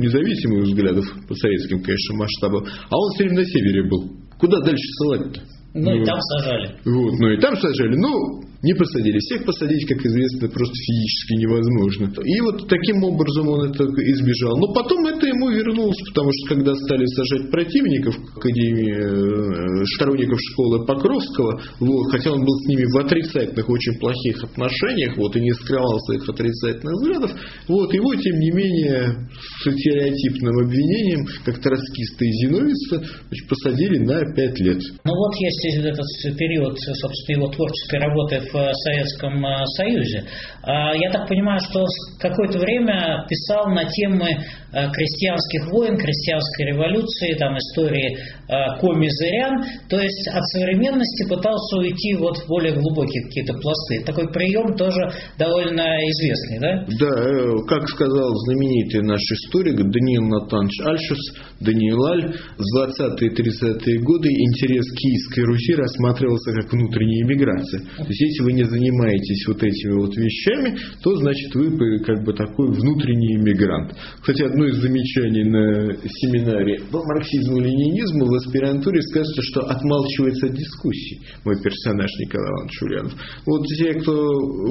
[0.00, 4.16] независимый взглядов по советским, конечно, масштабам, а он все время на севере был.
[4.38, 5.55] Куда дальше ссылать-то?
[5.76, 6.68] Ну, ну и там сажали.
[6.84, 7.96] Вот, ну и там сажали.
[7.96, 9.18] Ну, Не посадили.
[9.18, 12.10] Всех посадить, как известно, просто физически невозможно.
[12.24, 14.56] И вот таким образом он это избежал.
[14.56, 20.86] Но потом это ему вернулось, потому что когда стали сажать противников Академии э, сторонников школы
[20.86, 25.52] Покровского, вот, хотя он был с ними в отрицательных, очень плохих отношениях, вот, и не
[25.52, 27.32] скрывал своих отрицательных взглядов,
[27.68, 33.04] вот, его, тем не менее, с стереотипным обвинением, как троцкиста и зиновица,
[33.48, 34.80] посадили на пять лет.
[35.04, 40.24] Ну вот есть этот период, собственно, его творческой работы в в Советском э, Союзе.
[40.62, 41.84] А, я так понимаю, что
[42.18, 50.00] какое-то время писал на темы э, крестьянских войн, крестьянской революции, там истории э, коми-зырян, то
[50.00, 54.04] есть от современности пытался уйти вот в более глубокие какие-то пласты.
[54.04, 55.00] Такой прием тоже
[55.38, 56.84] довольно известный, да?
[56.98, 61.20] Да, как сказал знаменитый наш историк Даниил Натанович Альшес,
[61.60, 67.80] Даниил Аль, в 20-е 30-е годы интерес Киевской Руси рассматривался как внутренняя иммиграция.
[67.80, 72.32] То есть если вы не занимаетесь вот этими вот вещами, то значит вы как бы
[72.32, 73.94] такой внутренний иммигрант.
[74.20, 81.20] Кстати, одно из замечаний на семинаре по марксизму-ленинизму в аспирантуре сказано, что отмалчивается от дискуссий
[81.44, 83.12] мой персонаж Николай Иванович Ульянов.
[83.46, 84.12] Вот те, кто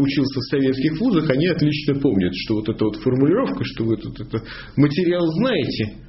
[0.02, 4.20] учился в советских вузах, они отлично помнят, что вот эта вот формулировка, что вы тут
[4.20, 4.44] это
[4.76, 6.06] материал знаете,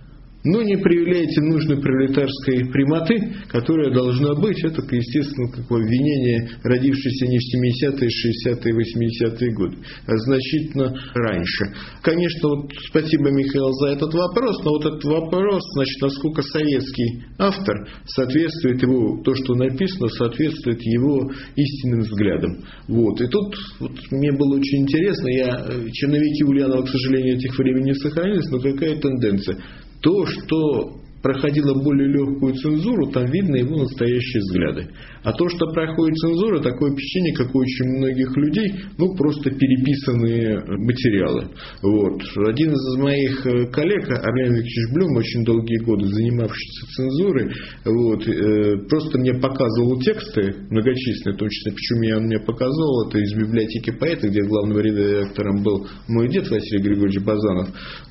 [0.46, 4.62] но не проявляете нужной пролетарской прямоты, которая должна быть.
[4.62, 11.64] Это, естественно, как обвинение, родившееся не в 70-е, 60-е, 80-е годы, а значительно раньше.
[12.02, 17.88] Конечно, вот спасибо, Михаил, за этот вопрос, но вот этот вопрос, значит, насколько советский автор
[18.06, 22.64] соответствует его, то, что написано, соответствует его истинным взглядам.
[22.87, 23.20] Вот.
[23.20, 27.87] И тут вот, мне было очень интересно, я, э, черновики Ульянова, к сожалению, этих времени
[27.87, 29.59] не сохранились, но какая тенденция?
[30.07, 34.88] То, что проходила более легкую цензуру, там видно его настоящие взгляды.
[35.22, 40.61] А то, что проходит цензура, такое впечатление, как у очень многих людей, ну, просто переписанные
[40.79, 41.48] материалы.
[41.83, 42.22] Вот.
[42.46, 47.50] Один из моих э, коллег, Армен Викторович Блюм, очень долгие годы занимавшийся цензурой,
[47.85, 53.33] вот, э, просто мне показывал тексты многочисленные, числе, почему я он мне показывал, это из
[53.35, 57.68] библиотеки поэта, где главным редактором был мой дед Василий Григорьевич Базанов.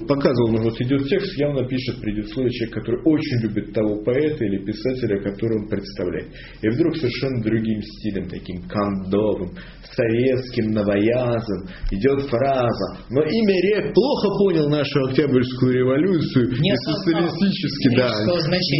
[0.07, 4.63] Показывал, ну вот идет текст, явно пишет предисловие человек, который очень любит того поэта или
[4.65, 6.29] писателя, которого он представляет.
[6.61, 9.55] И вдруг совершенно другим стилем, таким кондовым,
[9.95, 12.97] советским, новоязом, идет фраза.
[13.09, 18.11] Но имя рек плохо понял нашу Октябрьскую революцию не и социалистически, да,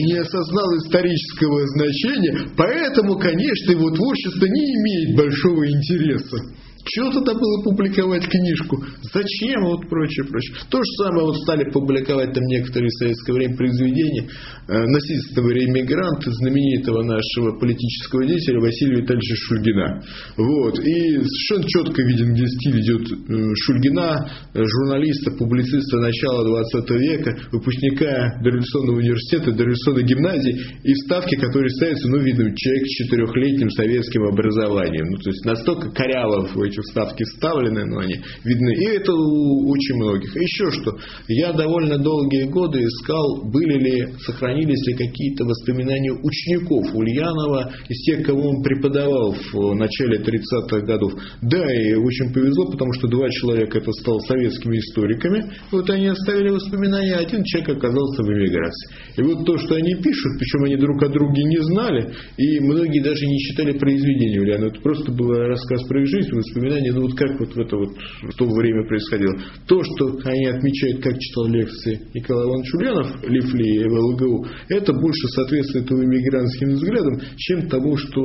[0.06, 6.38] не осознал исторического значения, поэтому, конечно, его творчество не имеет большого интереса.
[6.85, 8.77] Чего тогда было публиковать книжку?
[9.11, 9.65] Зачем?
[9.65, 10.55] Вот прочее, прочее.
[10.69, 14.29] То же самое вот стали публиковать там некоторые в советское время произведения
[14.67, 20.03] э, насильственного реэмигранта, знаменитого нашего политического деятеля Василия Витальевича Шульгина.
[20.37, 20.79] Вот.
[20.79, 27.35] И совершенно четко виден, где стиль идет э, Шульгина, э, журналиста, публициста начала 20 века,
[27.51, 34.23] выпускника дореволюционного университета, дореволюционной гимназии, и вставки, которые ставятся, ну, видно, человек с четырехлетним советским
[34.27, 35.05] образованием.
[35.09, 38.73] Ну, то есть настолько коряво в эти вставки вставлены, но они видны.
[38.75, 40.35] И это у очень многих.
[40.35, 47.71] Еще что, я довольно долгие годы искал, были ли, сохранились ли какие-то воспоминания учеников Ульянова,
[47.89, 51.13] из тех, кого он преподавал в начале 30-х годов.
[51.41, 56.49] Да, и очень повезло, потому что два человека это стал советскими историками, вот они оставили
[56.49, 58.89] воспоминания, а один человек оказался в эмиграции.
[59.17, 63.01] И вот то, что они пишут, причем они друг о друге не знали, и многие
[63.01, 67.01] даже не читали произведения Ульянова, это просто был рассказ про их жизнь, воспоминания воспоминания, ну
[67.04, 67.89] вот как вот в это вот
[68.21, 69.34] в то время происходило.
[69.67, 75.28] То, что они отмечают, как читал лекции Николай Иванович Ульянов, Лифли в ЛГУ, это больше
[75.36, 78.21] соответствует его иммигрантским взглядам, чем тому, что...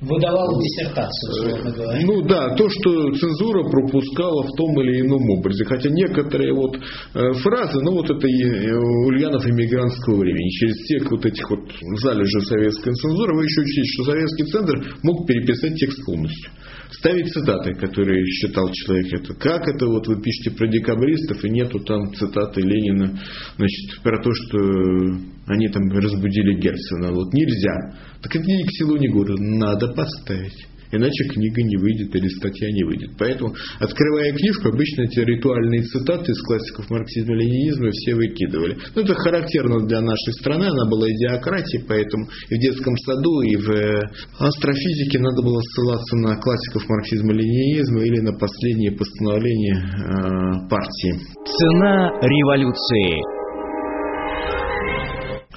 [0.00, 2.00] Выдавал диссертацию, условно говоря.
[2.02, 5.64] Ну да, то, что цензура пропускала в том или ином образе.
[5.64, 8.72] Хотя некоторые вот э, фразы, ну вот это и
[9.06, 10.48] Ульянов иммигрантского времени.
[10.50, 11.60] Через тех вот этих вот
[12.00, 16.50] залежей советской цензуры вы еще учтите, что советский центр мог переписать текст полностью
[16.98, 19.20] ставить цитаты, которые считал человек.
[19.20, 23.18] Это как это вот вы пишете про декабристов и нету там цитаты Ленина,
[23.56, 24.58] значит, про то, что
[25.46, 27.12] они там разбудили Герцена.
[27.12, 27.98] Вот нельзя.
[28.22, 29.42] Так это ни к селу, ни к городу.
[29.42, 30.66] Надо поставить.
[30.92, 33.10] Иначе книга не выйдет или статья не выйдет.
[33.18, 38.76] Поэтому, открывая книжку, обычно эти ритуальные цитаты из классиков марксизма-ленинизма все выкидывали.
[38.94, 43.56] Ну, это характерно для нашей страны, она была идиократией, поэтому и в детском саду, и
[43.56, 44.02] в э,
[44.38, 51.12] астрофизике надо было ссылаться на классиков марксизма-ленинизма или на последние постановления э, партии.
[51.44, 53.35] Цена революции.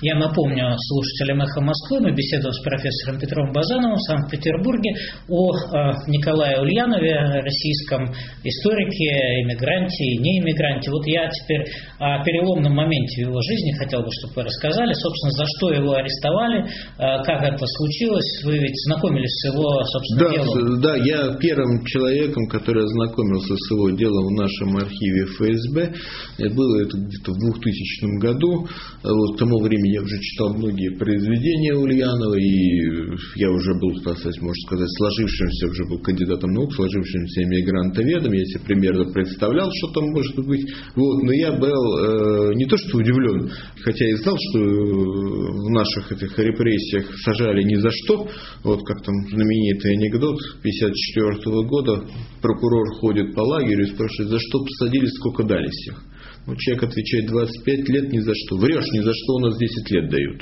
[0.01, 4.95] Я напомню слушателям «Эхо Москвы», мы беседуем с профессором Петром Базановым в Санкт-Петербурге
[5.27, 8.07] о э, Николае Ульянове, российском
[8.41, 10.89] историке, иммигранте и неиммигранте.
[10.89, 11.67] Вот я теперь
[11.99, 15.91] о переломном моменте в его жизни хотел бы, чтобы вы рассказали, собственно, за что его
[15.91, 18.43] арестовали, э, как это случилось.
[18.45, 20.81] Вы ведь знакомились с его, собственно, да, делом.
[20.81, 26.55] Да, я первым человеком, который ознакомился с его делом в нашем архиве ФСБ.
[26.55, 28.65] Было это где-то в 2000 году.
[29.03, 34.17] Вот, к тому времени я уже читал многие произведения Ульянова, и я уже был, так
[34.17, 38.33] сказать, можно сказать, сложившимся, уже был кандидатом наук, сложившимся иммигрантоведом.
[38.33, 40.65] Я себе примерно представлял, что там может быть.
[40.95, 46.11] Вот, но я был э, не то что удивлен, хотя и знал, что в наших
[46.11, 48.27] этих репрессиях сажали ни за что.
[48.63, 52.05] Вот как там знаменитый анекдот 54 года.
[52.41, 56.08] Прокурор ходит по лагерю и спрашивает, за что посадили, сколько дали всех.
[56.49, 58.57] Ну, человек отвечает 25 лет ни за что.
[58.57, 60.41] Врешь, ни за что у нас 10 лет дают.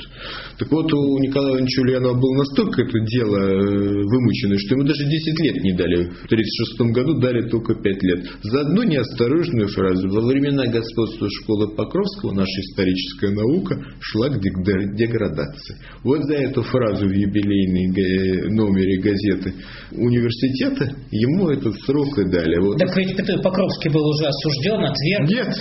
[0.58, 5.04] Так вот, у Николая Ивановича Ульянова было настолько это дело э, вымучено, что ему даже
[5.04, 6.08] 10 лет не дали.
[6.08, 8.24] В 1936 году дали только 5 лет.
[8.40, 10.08] За одну неосторожную фразу.
[10.08, 15.76] Во времена господства школы Покровского наша историческая наука шла к деградации.
[16.04, 19.52] Вот за эту фразу в юбилейной номере газеты
[19.92, 22.56] университета ему этот срок и дали.
[22.64, 22.78] Вот.
[22.78, 25.28] Так ведь Покровский был уже осужден, отверг.
[25.28, 25.54] Нет,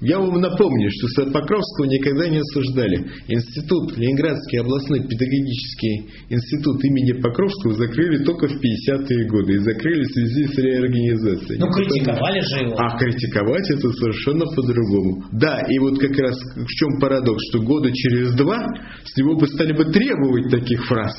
[0.00, 3.04] я вам напомню, что Покровского никогда не осуждали.
[3.26, 9.54] Институт, Ленинградский областной педагогический институт имени Покровского закрыли только в 50-е годы.
[9.54, 11.58] И закрыли в связи с реорганизацией.
[11.58, 12.76] Ну, критиковали же его.
[12.78, 15.24] А критиковать это совершенно по-другому.
[15.32, 18.66] Да, и вот как раз в чем парадокс, что года через два
[19.04, 21.12] с него бы стали бы требовать таких фраз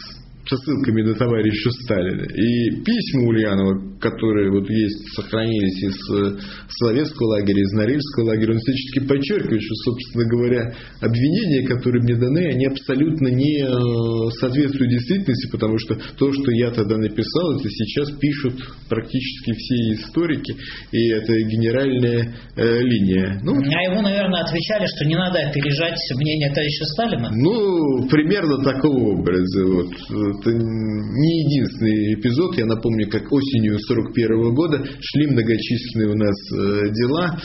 [0.50, 2.24] со ссылками на товарища Сталина.
[2.24, 8.60] И письма Ульянова, которые вот есть, сохранились из э, советского лагеря, из Норильского лагеря, он
[8.60, 15.52] всячески подчеркивает, что, собственно говоря, обвинения, которые мне даны, они абсолютно не э, соответствуют действительности,
[15.52, 18.56] потому что то, что я тогда написал, это сейчас пишут
[18.90, 20.56] практически все историки,
[20.92, 23.40] и это генеральная э, линия.
[23.44, 27.30] Ну, а ему, наверное, отвечали, что не надо опережать мнение товарища Сталина?
[27.36, 29.66] Ну, примерно такого образа.
[29.66, 32.58] Вот это не единственный эпизод.
[32.58, 37.38] Я напомню, как осенью 41 года шли многочисленные у нас э, дела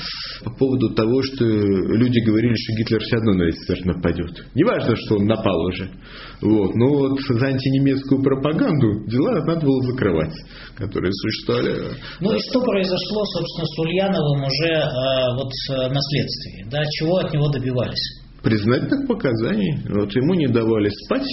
[0.44, 4.46] по поводу того, что люди говорили, что Гитлер все равно на СССР нападет.
[4.54, 5.90] Неважно, что он напал уже.
[6.40, 6.74] Вот.
[6.74, 10.35] Но вот за антинемецкую пропаганду дела надо было закрывать,
[10.76, 11.96] которые существовали.
[12.20, 16.66] Ну и что произошло, собственно, с Ульяновым уже э, вот э, на следствии?
[16.70, 18.22] Да, чего от него добивались?
[18.42, 19.78] Признательных показаний.
[19.88, 21.26] Вот ему не давали спать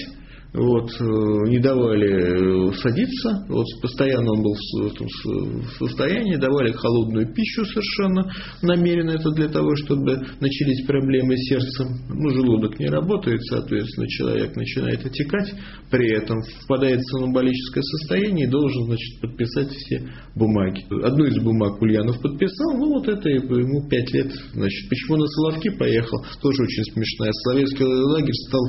[0.54, 1.04] вот, э,
[1.50, 8.30] не давали э, садиться, вот, постоянно он был в состоянии, давали холодную пищу совершенно
[8.62, 14.56] намеренно, это для того, чтобы начались проблемы с сердцем, ну, желудок не работает, соответственно, человек
[14.58, 15.54] начинает отекать,
[15.90, 20.04] при этом впадает в соноболическое состояние и должен, значит, подписать все
[20.36, 20.84] бумаги.
[21.04, 25.70] Одну из бумаг Ульянов подписал, ну, вот это ему пять лет, значит, почему на Соловки
[25.70, 27.32] поехал, тоже очень смешная.
[27.32, 28.62] Советский лагерь стал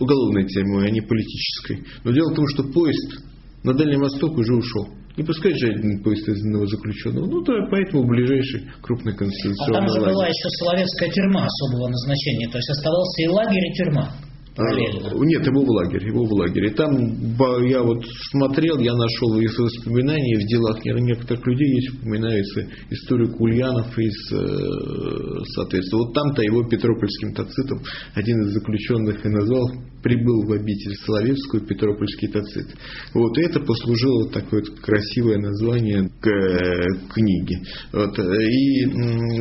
[0.00, 1.84] уголовной темой, а не политической.
[2.04, 3.20] Но дело в том, что поезд
[3.62, 4.88] на Дальний Восток уже ушел.
[5.16, 7.26] Не пускай же один поезд из одного заключенного.
[7.26, 10.14] Ну, то поэтому ближайший крупный конституционный А там же лагерь.
[10.14, 12.48] была еще Соловецкая тюрьма особого назначения.
[12.48, 14.14] То есть оставался и лагерь, и тюрьма.
[14.56, 15.24] Параллельно.
[15.24, 16.70] Нет, его в лагерь, его в лагере.
[16.70, 16.90] Там
[17.66, 23.96] я вот смотрел, я нашел из воспоминаний, в делах некоторых людей есть упоминается историк Ульянов
[23.98, 27.80] из, э, соответственно, вот там-то его Петропольским тацитом
[28.14, 29.70] один из заключенных и назвал,
[30.02, 32.66] прибыл в обитель Соловецкую Петропольский тацит.
[33.14, 37.60] Вот и это послужило такое красивое название к книге.
[37.92, 38.18] Вот.
[38.18, 38.86] И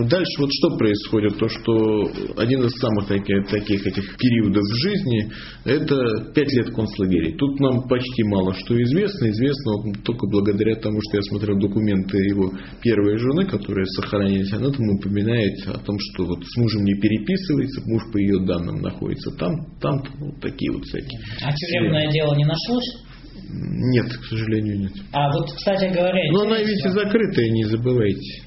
[0.07, 5.08] дальше вот что происходит, то что один из самых таких, таких этих периодов в жизни
[5.09, 5.31] жизни,
[5.65, 7.35] это пять лет концлагерей.
[7.37, 9.29] Тут нам почти мало что известно.
[9.29, 14.51] Известно только благодаря тому, что я смотрел документы его первой жены, которые сохранились.
[14.53, 18.81] Она там упоминает о том, что вот с мужем не переписывается, муж по ее данным
[18.81, 21.19] находится там, там вот такие вот всякие.
[21.43, 23.08] А тюремное дело не нашлось?
[23.51, 24.91] Нет, к сожалению, нет.
[25.11, 26.21] А вот, кстати говоря...
[26.31, 28.43] Но она ведь и закрытая, не забывайте.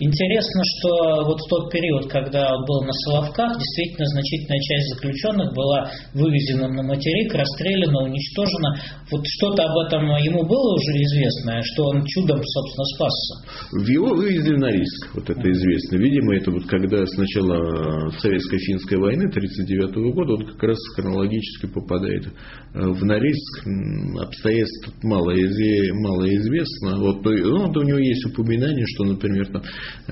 [0.00, 5.52] Интересно, что вот в тот период, когда он был на Соловках, действительно значительная часть заключенных
[5.54, 8.80] была вывезена на материк, расстреляна, уничтожена.
[9.10, 13.34] Вот что-то об этом ему было уже известно, что он чудом, собственно, спасся.
[13.72, 15.96] В его вывезли на риск, вот это известно.
[15.96, 22.24] Видимо, это вот когда с начала советско-финской войны 1939 года он как раз хронологически попадает
[22.72, 23.66] в Норильск,
[24.30, 25.32] обстоятельств мало,
[26.82, 27.12] мало.
[27.12, 29.62] Вот, ну, у него есть упоминание, что, например, там,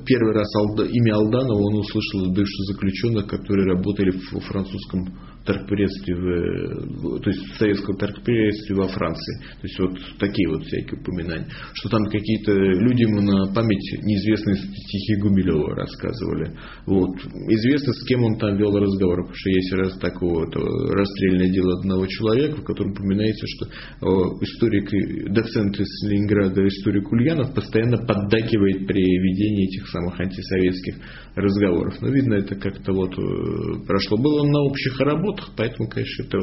[0.05, 0.49] первый раз
[0.91, 5.07] имя Алданова он услышал от бывших заключенных, которые работали в французском
[5.49, 9.41] торгпредстве, в, то есть в советском торгпредстве во Франции.
[9.61, 11.49] То есть вот такие вот всякие упоминания.
[11.73, 16.55] Что там какие-то люди ему на память неизвестные стихи Гумилева рассказывали.
[16.85, 17.17] Вот.
[17.49, 20.45] Известно, с кем он там вел разговор, потому что есть раз такого
[20.93, 23.67] расстрельное дело одного человека, в котором упоминается, что
[24.43, 30.97] историк, доцент из Ленинграда, историк Ульянов постоянно поддакивает при ведении этих самых антисоветских
[31.35, 31.95] разговоров.
[32.01, 34.19] Но видно, это как-то вот э, прошло.
[34.19, 36.39] Был он на общих работах, работах, поэтому, конечно, это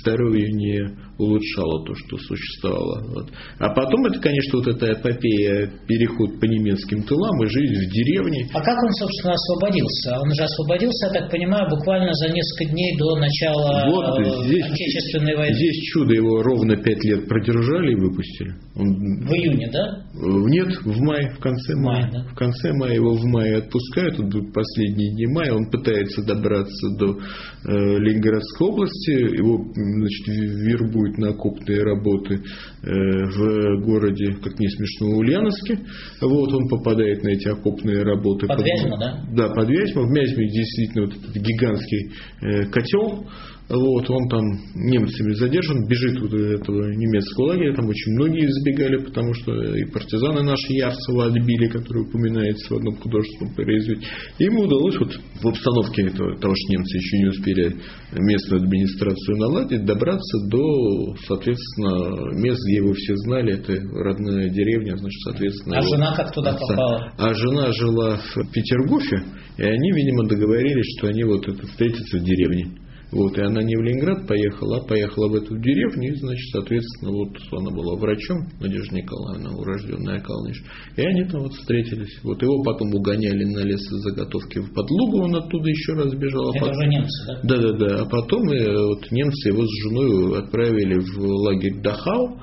[0.00, 0.80] здоровье не
[1.18, 3.02] улучшало то, что существовало.
[3.08, 3.30] Вот.
[3.58, 8.48] А потом это, конечно, вот эта эпопея, переход по немецким тылам и жизнь в деревне.
[8.52, 10.20] А как он, собственно, освободился?
[10.20, 14.64] Он же освободился, я так понимаю, буквально за несколько дней до начала вот, э, здесь,
[14.66, 15.56] Отечественной войны.
[15.56, 18.54] Здесь чудо его ровно пять лет продержали и выпустили.
[18.74, 18.86] Он...
[19.26, 20.04] В июне, да?
[20.14, 22.02] Нет, в мае, в конце мая.
[22.02, 22.28] мая да?
[22.30, 27.16] В конце мая его в мае отпускают, он последние дни мая, он пытается добраться до
[27.16, 32.40] э, Ленинградской области, его значит, вербуют на окопные работы э,
[32.82, 35.78] в городе, как не смешно, Ульяновске.
[36.20, 38.46] Вот он попадает на эти окопные работы.
[38.46, 39.24] Под, под Вязьму, да?
[39.32, 40.02] Да, под Вязьму.
[40.02, 43.26] В Вязьме действительно вот этот гигантский э, котел,
[43.68, 44.44] вот, он там
[44.74, 49.84] немцами задержан, бежит вот из этого немецкого лагеря, там очень многие избегали, потому что и
[49.90, 54.06] партизаны наши Ярцева отбили, которые упоминается в одном художественном произведении.
[54.38, 57.76] Ему удалось вот в обстановке этого, того, что немцы еще не успели
[58.12, 65.20] местную администрацию наладить, добраться до, соответственно, мест, где его все знали, это родная деревня, значит,
[65.24, 65.78] соответственно.
[65.78, 66.66] А жена как туда отца.
[66.68, 67.12] попала?
[67.18, 69.24] А жена жила в Петергофе,
[69.58, 72.85] и они, видимо, договорились, что они вот это встретятся в деревне.
[73.12, 77.12] Вот, и она не в Ленинград поехала, а поехала в эту деревню, и, значит, соответственно,
[77.12, 80.62] вот она была врачом, Надежда Николаевна, урожденная Калныш,
[80.96, 82.18] и они там вот встретились.
[82.24, 86.48] Вот его потом угоняли на лесозаготовки в Подлугу, он оттуда еще раз бежал.
[86.48, 86.76] А Это потом...
[86.76, 87.40] уже немцы, да?
[87.42, 92.40] Да-да-да, а потом и, э, вот, немцы его с женой отправили в лагерь Дахау,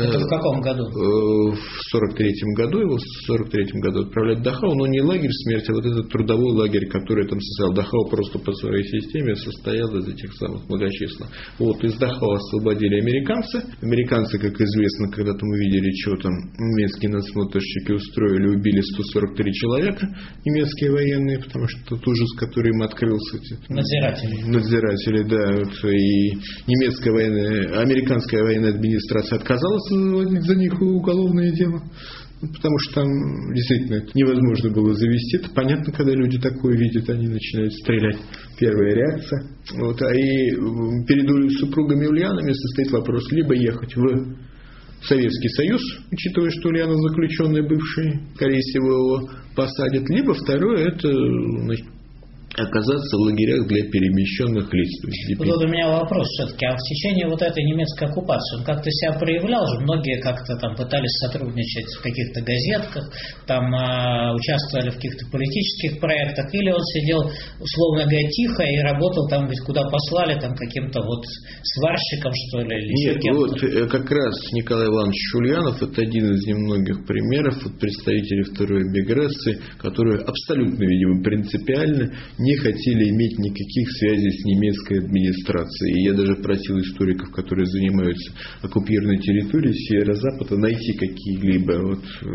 [0.00, 0.84] это в каком году?
[0.84, 2.80] Э, в 43-м году.
[2.80, 6.52] Его в 43-м году отправляют в Дахау, но не лагерь смерти, а вот этот трудовой
[6.52, 7.74] лагерь, который там состоял.
[7.74, 11.30] Дахау просто по своей системе состоял из этих самых многочисленных.
[11.58, 13.62] Вот из Дахау освободили американцы.
[13.82, 20.08] Американцы, как известно, когда-то мы видели, что там немецкие надсмотрщики устроили, убили 143 человека,
[20.44, 23.38] немецкие военные, потому что тот ужас, который им открылся.
[23.68, 24.42] Надзиратели.
[24.44, 25.44] Надзиратели, да.
[25.58, 26.32] Вот, и
[26.66, 31.82] немецкая военная, американская военная администрация отказалась заводить за них уголовное дело.
[32.40, 35.38] Ну, потому что там действительно это невозможно было завести.
[35.38, 38.18] Это понятно, когда люди такое видят, они начинают стрелять.
[38.58, 39.44] Первая реакция.
[39.78, 40.02] Вот.
[40.02, 40.50] А и
[41.06, 44.36] перед супругами Ульянами состоит вопрос, либо ехать в
[45.02, 45.80] Советский Союз,
[46.10, 51.86] учитывая, что Ульянов заключенный бывший, скорее всего, его посадят, либо второе, это значит,
[52.56, 54.90] оказаться в лагерях для перемещенных лиц.
[55.38, 56.66] Вот у меня вопрос все-таки.
[56.66, 59.80] А в течение вот этой немецкой оккупации он как-то себя проявлял же?
[59.80, 63.10] Многие как-то там пытались сотрудничать в каких-то газетках,
[63.46, 67.30] там а, участвовали в каких-то политических проектах, или он сидел,
[67.60, 71.24] условно говоря, тихо и работал там, ведь куда послали, там каким-то вот
[71.62, 76.46] сварщиком, что ли, или Нет, вот э, как раз Николай Иванович Шульянов это один из
[76.46, 82.12] немногих примеров вот, представителей второй миграции, которые абсолютно, видимо, принципиально
[82.44, 86.00] не хотели иметь никаких связей с немецкой администрацией.
[86.00, 92.26] И я даже просил историков, которые занимаются оккупированной территорией Северо-Запада, найти какие-либо вот, э,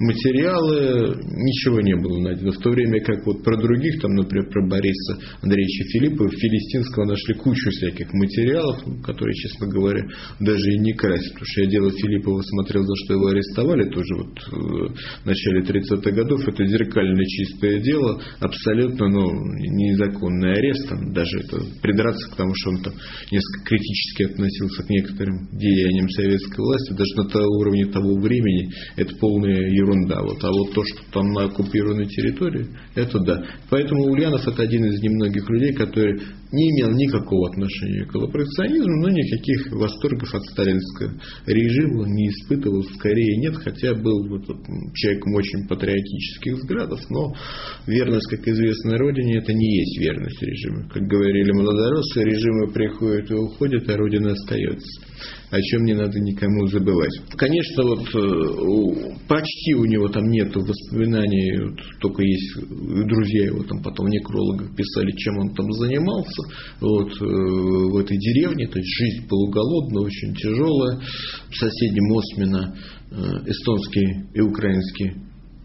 [0.00, 1.20] материалы.
[1.22, 2.52] Ничего не было найдено.
[2.52, 7.34] В то время как вот про других, там, например, про Бориса Андреевича Филиппова, Филистинского нашли
[7.34, 10.02] кучу всяких материалов, которые, честно говоря,
[10.40, 11.32] даже и не красят.
[11.32, 15.60] Потому что я дело Филиппова смотрел, за что его арестовали, тоже вот э, в начале
[15.60, 16.40] 30-х годов.
[16.48, 22.70] Это зеркально чистое дело, абсолютно, но незаконный арест, там, даже это придраться к тому, что
[22.70, 22.92] он там
[23.30, 29.14] несколько критически относился к некоторым деяниям советской власти, даже на том уровне того времени, это
[29.16, 30.20] полная ерунда.
[30.22, 30.42] Вот.
[30.42, 33.44] А вот то, что там на оккупированной территории, это да.
[33.70, 36.20] Поэтому Ульянов это один из немногих людей, который
[36.52, 41.12] не имел никакого отношения к коллаборационизму, но никаких восторгов от сталинского
[41.46, 44.44] режима не испытывал, скорее нет, хотя был вот,
[44.94, 47.34] человеком очень патриотических взглядов, но
[47.86, 50.88] верность, как известно, родине Родине, это не есть верность режиму.
[50.88, 55.00] Как говорили молодороссы, режимы приходят и уходят, а Родина остается
[55.50, 57.12] о чем не надо никому забывать.
[57.36, 62.56] Конечно, вот э, почти у него там нету воспоминаний, вот, только есть
[63.06, 66.42] друзья его там потом некрологов писали, чем он там занимался
[66.80, 71.00] вот, э, в этой деревне, то есть жизнь полуголодная, очень тяжелая.
[71.48, 72.76] В соседнем Осмина
[73.10, 73.14] э,
[73.48, 75.14] эстонские и украинские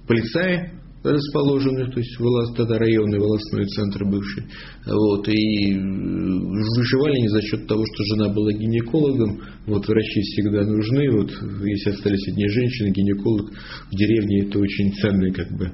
[0.08, 2.20] полицаи расположены, то есть
[2.56, 4.45] тогда районный волосной центр бывший.
[4.86, 9.40] Вот, и выживали не за счет того, что жена была гинекологом.
[9.68, 11.12] Вот врачи всегда нужны.
[11.12, 11.32] Вот
[11.64, 13.52] если остались одни женщины, гинеколог
[13.92, 15.72] в деревне это очень ценный как бы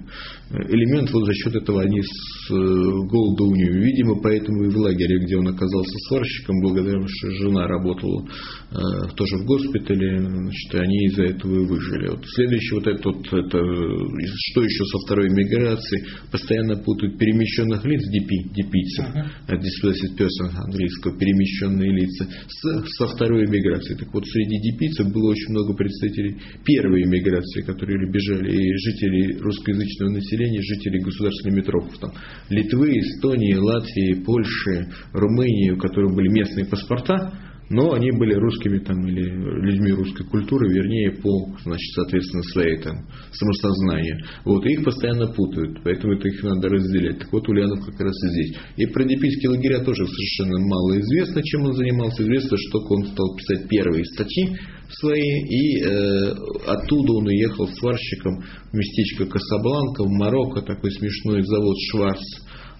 [0.51, 1.11] элемент.
[1.11, 3.81] Вот за счет этого они с э, голода у нее.
[3.81, 8.25] Видимо, поэтому и в лагере, где он оказался сварщиком, благодаря тому, что жена работала
[8.71, 8.75] э,
[9.15, 12.09] тоже в госпитале, значит, они из-за этого и выжили.
[12.09, 18.01] Вот следующий вот этот вот, это, что еще со второй миграции постоянно путают перемещенных лиц,
[18.13, 18.53] DP,
[18.97, 19.57] депийцев, uh-huh.
[19.57, 23.97] displaced person английского, перемещенные лица, с, со второй миграцией.
[23.97, 30.11] Так вот, среди депийцев было очень много представителей первой миграции, которые бежали, и жителей русскоязычного
[30.11, 32.11] населения, жителей государственных метров, там,
[32.49, 37.33] Литвы, Эстонии, Латвии, Польши, Румынии, у которых были местные паспорта,
[37.69, 41.29] но они были русскими там или людьми русской культуры, вернее, по,
[41.63, 42.95] значит, соответственно, своей там
[43.31, 44.17] самосознанию.
[44.45, 47.19] Вот, и их постоянно путают, поэтому это их надо разделять.
[47.19, 48.57] Так вот, Ульянов как раз и здесь.
[48.77, 52.23] И про Депийские лагеря тоже совершенно мало известно, чем он занимался.
[52.23, 54.57] Известно, что он стал писать первые статьи
[54.89, 56.31] свои, и э,
[56.65, 58.41] оттуда он уехал сварщиком
[58.71, 62.21] в местечко Касабланка, в Марокко, такой смешной завод Шварц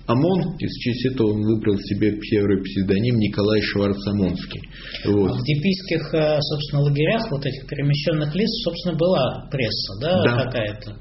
[0.07, 4.61] ОМОН, и в честь этого он выбрал себе первый псевдоним Николай Шварцамонский.
[5.05, 5.35] Вот.
[5.35, 10.43] В депийских, э, собственно, лагерях вот этих перемещенных лиц, собственно, была пресса, да, да.
[10.45, 10.95] какая-то?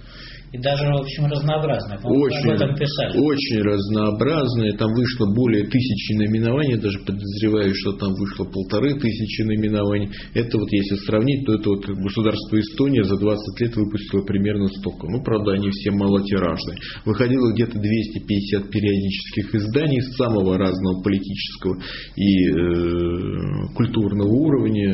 [0.56, 1.98] И даже, в общем, разнообразная.
[2.02, 3.18] Очень, об этом писали.
[3.18, 4.72] Очень разнообразная.
[4.76, 10.08] Там вышло более тысячи наименований, даже подозреваю, что там вышло полторы тысячи наименований.
[10.34, 15.06] Это вот если сравнить, то это вот государство Эстония за 20 лет выпустило примерно столько.
[15.08, 16.78] Ну, правда, они все малотиражные.
[17.04, 21.76] Выходило где-то 250 периодических изданий самого разного политического
[22.16, 24.92] и э, культурного уровня,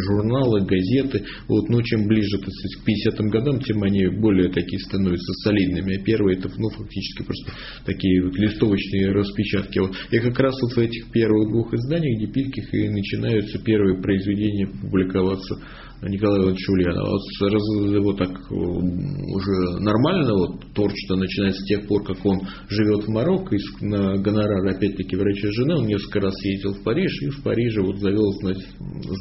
[0.00, 1.24] журналы, газеты.
[1.48, 5.96] Вот, но чем ближе так сказать, к 50-м годам, тем они более такие становятся солидными,
[5.96, 7.52] а первые это ну, фактически просто
[7.84, 9.78] такие вот листовочные распечатки.
[9.78, 9.92] Вот.
[10.10, 15.56] И как раз вот в этих первых двух изданиях Депильких и начинаются первые произведения публиковаться
[16.02, 17.10] Николая Ивановича Ульянова.
[17.10, 23.04] Вот раз его так уже нормально вот, творчество начинается с тех пор, как он живет
[23.04, 27.30] в Марокко, и на гонорар опять-таки врача жены, он несколько раз ездил в Париж, и
[27.30, 28.66] в Париже вот завел значит,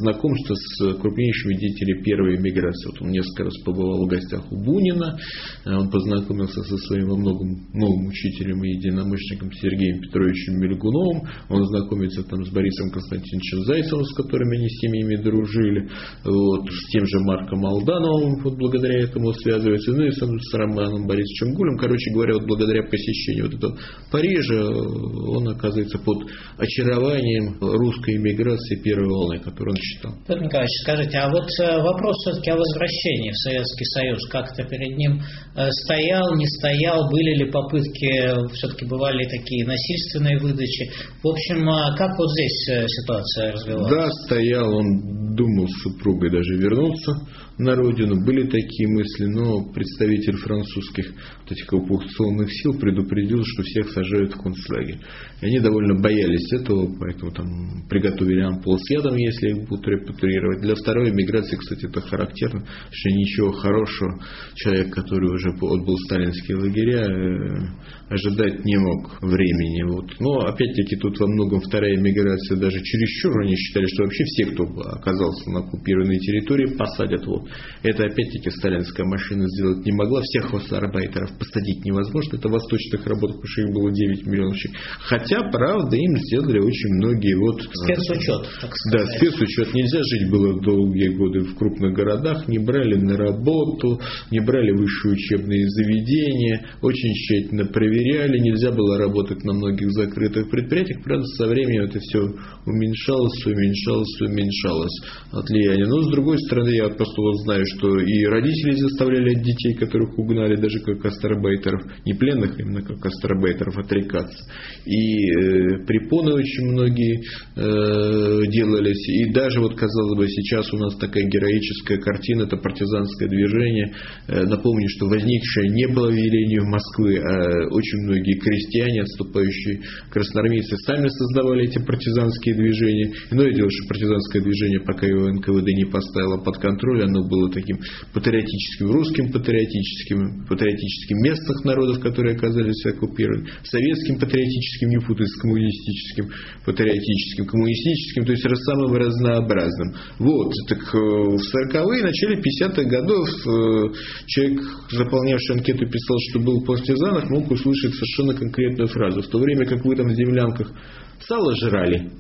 [0.02, 2.90] знакомство с крупнейшими деятелями первой эмиграции.
[2.92, 5.18] Вот он несколько раз побывал в гостях у Бунина,
[5.66, 11.66] э, он познакомился со своим во многом новым учителем и единомышленником Сергеем Петровичем Мельгуновым, он
[11.66, 15.90] знакомится там с Борисом Константиновичем Зайцевым, с которыми они семьями дружили.
[16.24, 21.08] Вот с тем же Марком Алдановым, вот благодаря этому связывается, ну и с, с Романом
[21.08, 21.78] Борисовичем Гулем.
[21.78, 23.78] Короче говоря, вот благодаря посещению вот этого
[24.12, 30.14] Парижа он оказывается под очарованием русской иммиграции первой волны, которую он считал.
[30.28, 34.98] Петр Николаевич, скажите, а вот э, вопрос все-таки о возвращении в Советский Союз, как-то перед
[34.98, 35.22] ним
[35.56, 40.92] э, стоял, не стоял, были ли попытки, все-таки бывали такие насильственные выдачи.
[41.24, 41.66] В общем,
[41.98, 43.92] как вот здесь э, ситуация развивалась?
[43.92, 47.28] Да, стоял, он думал с супругой даже вернуться
[47.58, 48.24] на родину.
[48.26, 54.42] Были такие мысли, но представитель французских вот этих оккупационных сил предупредил, что всех сажают в
[54.42, 55.00] концлагерь.
[55.42, 60.62] Они довольно боялись этого, поэтому там приготовили ампулы с ядом, если их будут репатриировать.
[60.62, 64.20] Для второй миграции, кстати, это характерно, что ничего хорошего
[64.56, 69.84] человек, который уже отбыл сталинские лагеря, э, ожидать не мог времени.
[69.84, 70.06] Вот.
[70.20, 74.64] Но опять-таки тут во многом вторая миграция даже чересчур они считали, что вообще все, кто
[74.64, 77.26] оказался на оккупированной территории, посадят.
[77.26, 77.50] Вот.
[77.82, 80.22] Это опять-таки сталинская машина сделать не могла.
[80.22, 82.38] Всех гастарбайтеров посадить невозможно.
[82.38, 84.82] Это восточных работ, потому что их было 9 миллионов человек.
[85.00, 87.62] Хотя, правда, им сделали очень многие вот...
[87.62, 89.08] Спецучет, так сказать.
[89.08, 89.74] Да, спецучет.
[89.74, 92.48] Нельзя жить было долгие годы в крупных городах.
[92.48, 94.00] Не брали на работу,
[94.30, 96.68] не брали высшие учебные заведения.
[96.82, 97.95] Очень тщательно проверяли.
[97.96, 101.04] Нельзя было работать на многих закрытых предприятиях.
[101.04, 102.20] Правда, со временем это все
[102.66, 105.86] уменьшалось, уменьшалось, уменьшалось от влияния.
[105.86, 110.18] Но, с другой стороны, я просто вот знаю, что и родители заставляли от детей, которых
[110.18, 114.46] угнали, даже как астробайтеров, не пленных, а именно как астробайтеров, отрекаться.
[114.86, 117.22] И э, препоны очень многие
[117.56, 119.08] э, делались.
[119.10, 123.94] И даже вот, казалось бы, сейчас у нас такая героическая картина, это партизанское движение.
[124.28, 131.08] Э, напомню, что возникшее не было велению Москвы, а очень многие крестьяне, отступающие красноармейцы, сами
[131.08, 133.14] создавали эти партизанские движения.
[133.32, 137.78] Иное дело, что партизанское движение, пока его НКВД не поставило под контроль, оно было таким
[138.14, 146.30] патриотическим, русским патриотическим, патриотическим местных народов, которые оказались оккупированы, советским патриотическим, не путать с коммунистическим,
[146.66, 149.96] патриотическим, коммунистическим, то есть самым разнообразным.
[150.20, 154.62] Вот, так э, в 40-е, начале 50-х годов э, человек,
[154.92, 159.22] заполнявший анкету, писал, что был в партизанах, мог услышать совершенно конкретную фразу.
[159.22, 160.72] В то время как вы там в землянках
[161.20, 162.12] сало жрали,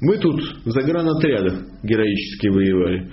[0.00, 3.10] мы тут в загранотрядах героически воевали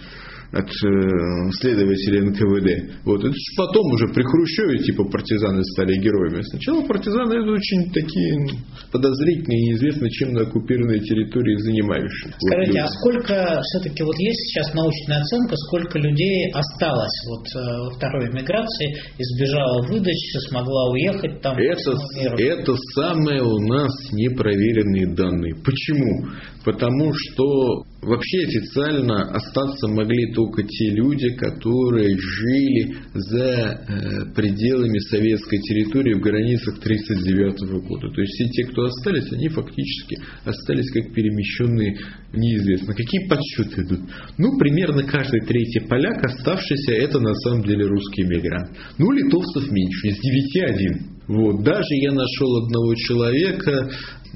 [0.56, 3.04] от э, следователей НКВД.
[3.04, 3.20] Вот.
[3.20, 6.42] Это потом уже при Хрущеве типа партизаны стали героями.
[6.44, 12.40] Сначала партизаны это очень такие подозрительные и неизвестно чем на оккупированной территории занимающиеся.
[12.40, 17.60] Скажите, вот, а сколько все-таки вот есть сейчас научная оценка, сколько людей осталось вот э,
[17.60, 21.58] во второй миграции, избежала выдачи, смогла уехать там?
[21.58, 21.92] Это,
[22.40, 25.56] это самые у нас непроверенные данные.
[25.56, 26.32] Почему?
[26.64, 35.58] Потому что вообще официально остаться могли только те люди, которые жили за э, пределами советской
[35.60, 38.10] территории в границах 1939 года.
[38.14, 41.98] То есть все те, кто остались, они фактически остались как перемещенные
[42.34, 42.94] неизвестно.
[42.94, 44.02] Какие подсчеты идут?
[44.38, 48.70] Ну, примерно каждый третий поляк, оставшийся, это на самом деле русский мигрант.
[48.98, 51.15] Ну, литовцев меньше, из 9 один.
[51.28, 51.64] Вот.
[51.64, 53.90] Даже я нашел одного человека,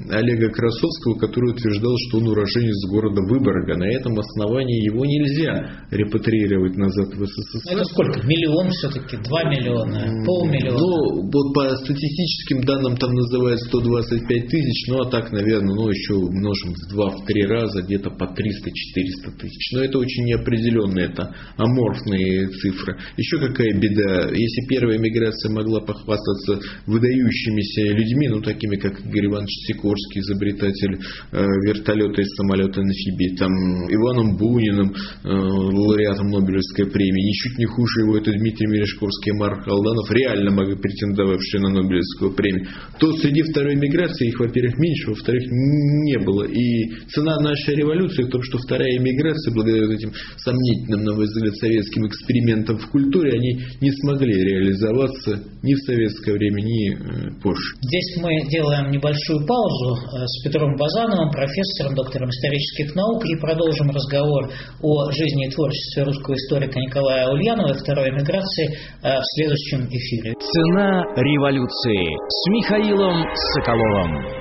[0.08, 3.76] Олега Красовского, который утверждал, что он уроженец города Выборга.
[3.76, 7.74] На этом основании его нельзя репатриировать назад в СССР.
[7.74, 8.26] Это сколько?
[8.26, 9.18] Миллион все-таки?
[9.28, 10.24] Два миллиона?
[10.24, 10.78] Полмиллиона?
[10.78, 16.14] Ну, вот по статистическим данным там называют 125 тысяч, ну а так, наверное, ну еще
[16.14, 19.72] умножим в два, в три раза, где-то по 300-400 тысяч.
[19.72, 22.96] Но это очень неопределенные, это аморфные цифры.
[23.16, 29.50] Еще какая беда, если первая миграция могла похвастаться выдающимися людьми, ну такими как Игорь Иванович
[29.66, 30.98] Сикорский, изобретатель
[31.32, 33.52] э, вертолета и самолета амфибии, там
[33.88, 39.66] Иваном Буниным, э, лауреатом Нобелевской премии, ничуть не хуже его это Дмитрий Мережковский и Марк
[39.68, 42.68] Алданов, реально могли претендовавшие на Нобелевскую премию,
[42.98, 46.44] то среди второй миграции их, во-первых, меньше, во-вторых, не было.
[46.44, 51.56] И цена нашей революции в том, что вторая миграция, благодаря этим сомнительным, на мой взгляд,
[51.56, 56.96] советским экспериментам в культуре, они не смогли реализоваться ни в советское время, ни э,
[57.42, 57.74] позже.
[57.82, 63.90] Здесь мы делаем небольшую паузу э, с Петром Базановым, профессором, доктором исторических наук, и продолжим
[63.90, 64.50] разговор
[64.82, 68.66] о жизни и творчестве русского историка Николая Ульянова и второй эмиграции
[69.02, 70.34] э, в следующем эфире.
[70.38, 74.39] Цена революции с Михаилом Соколовым.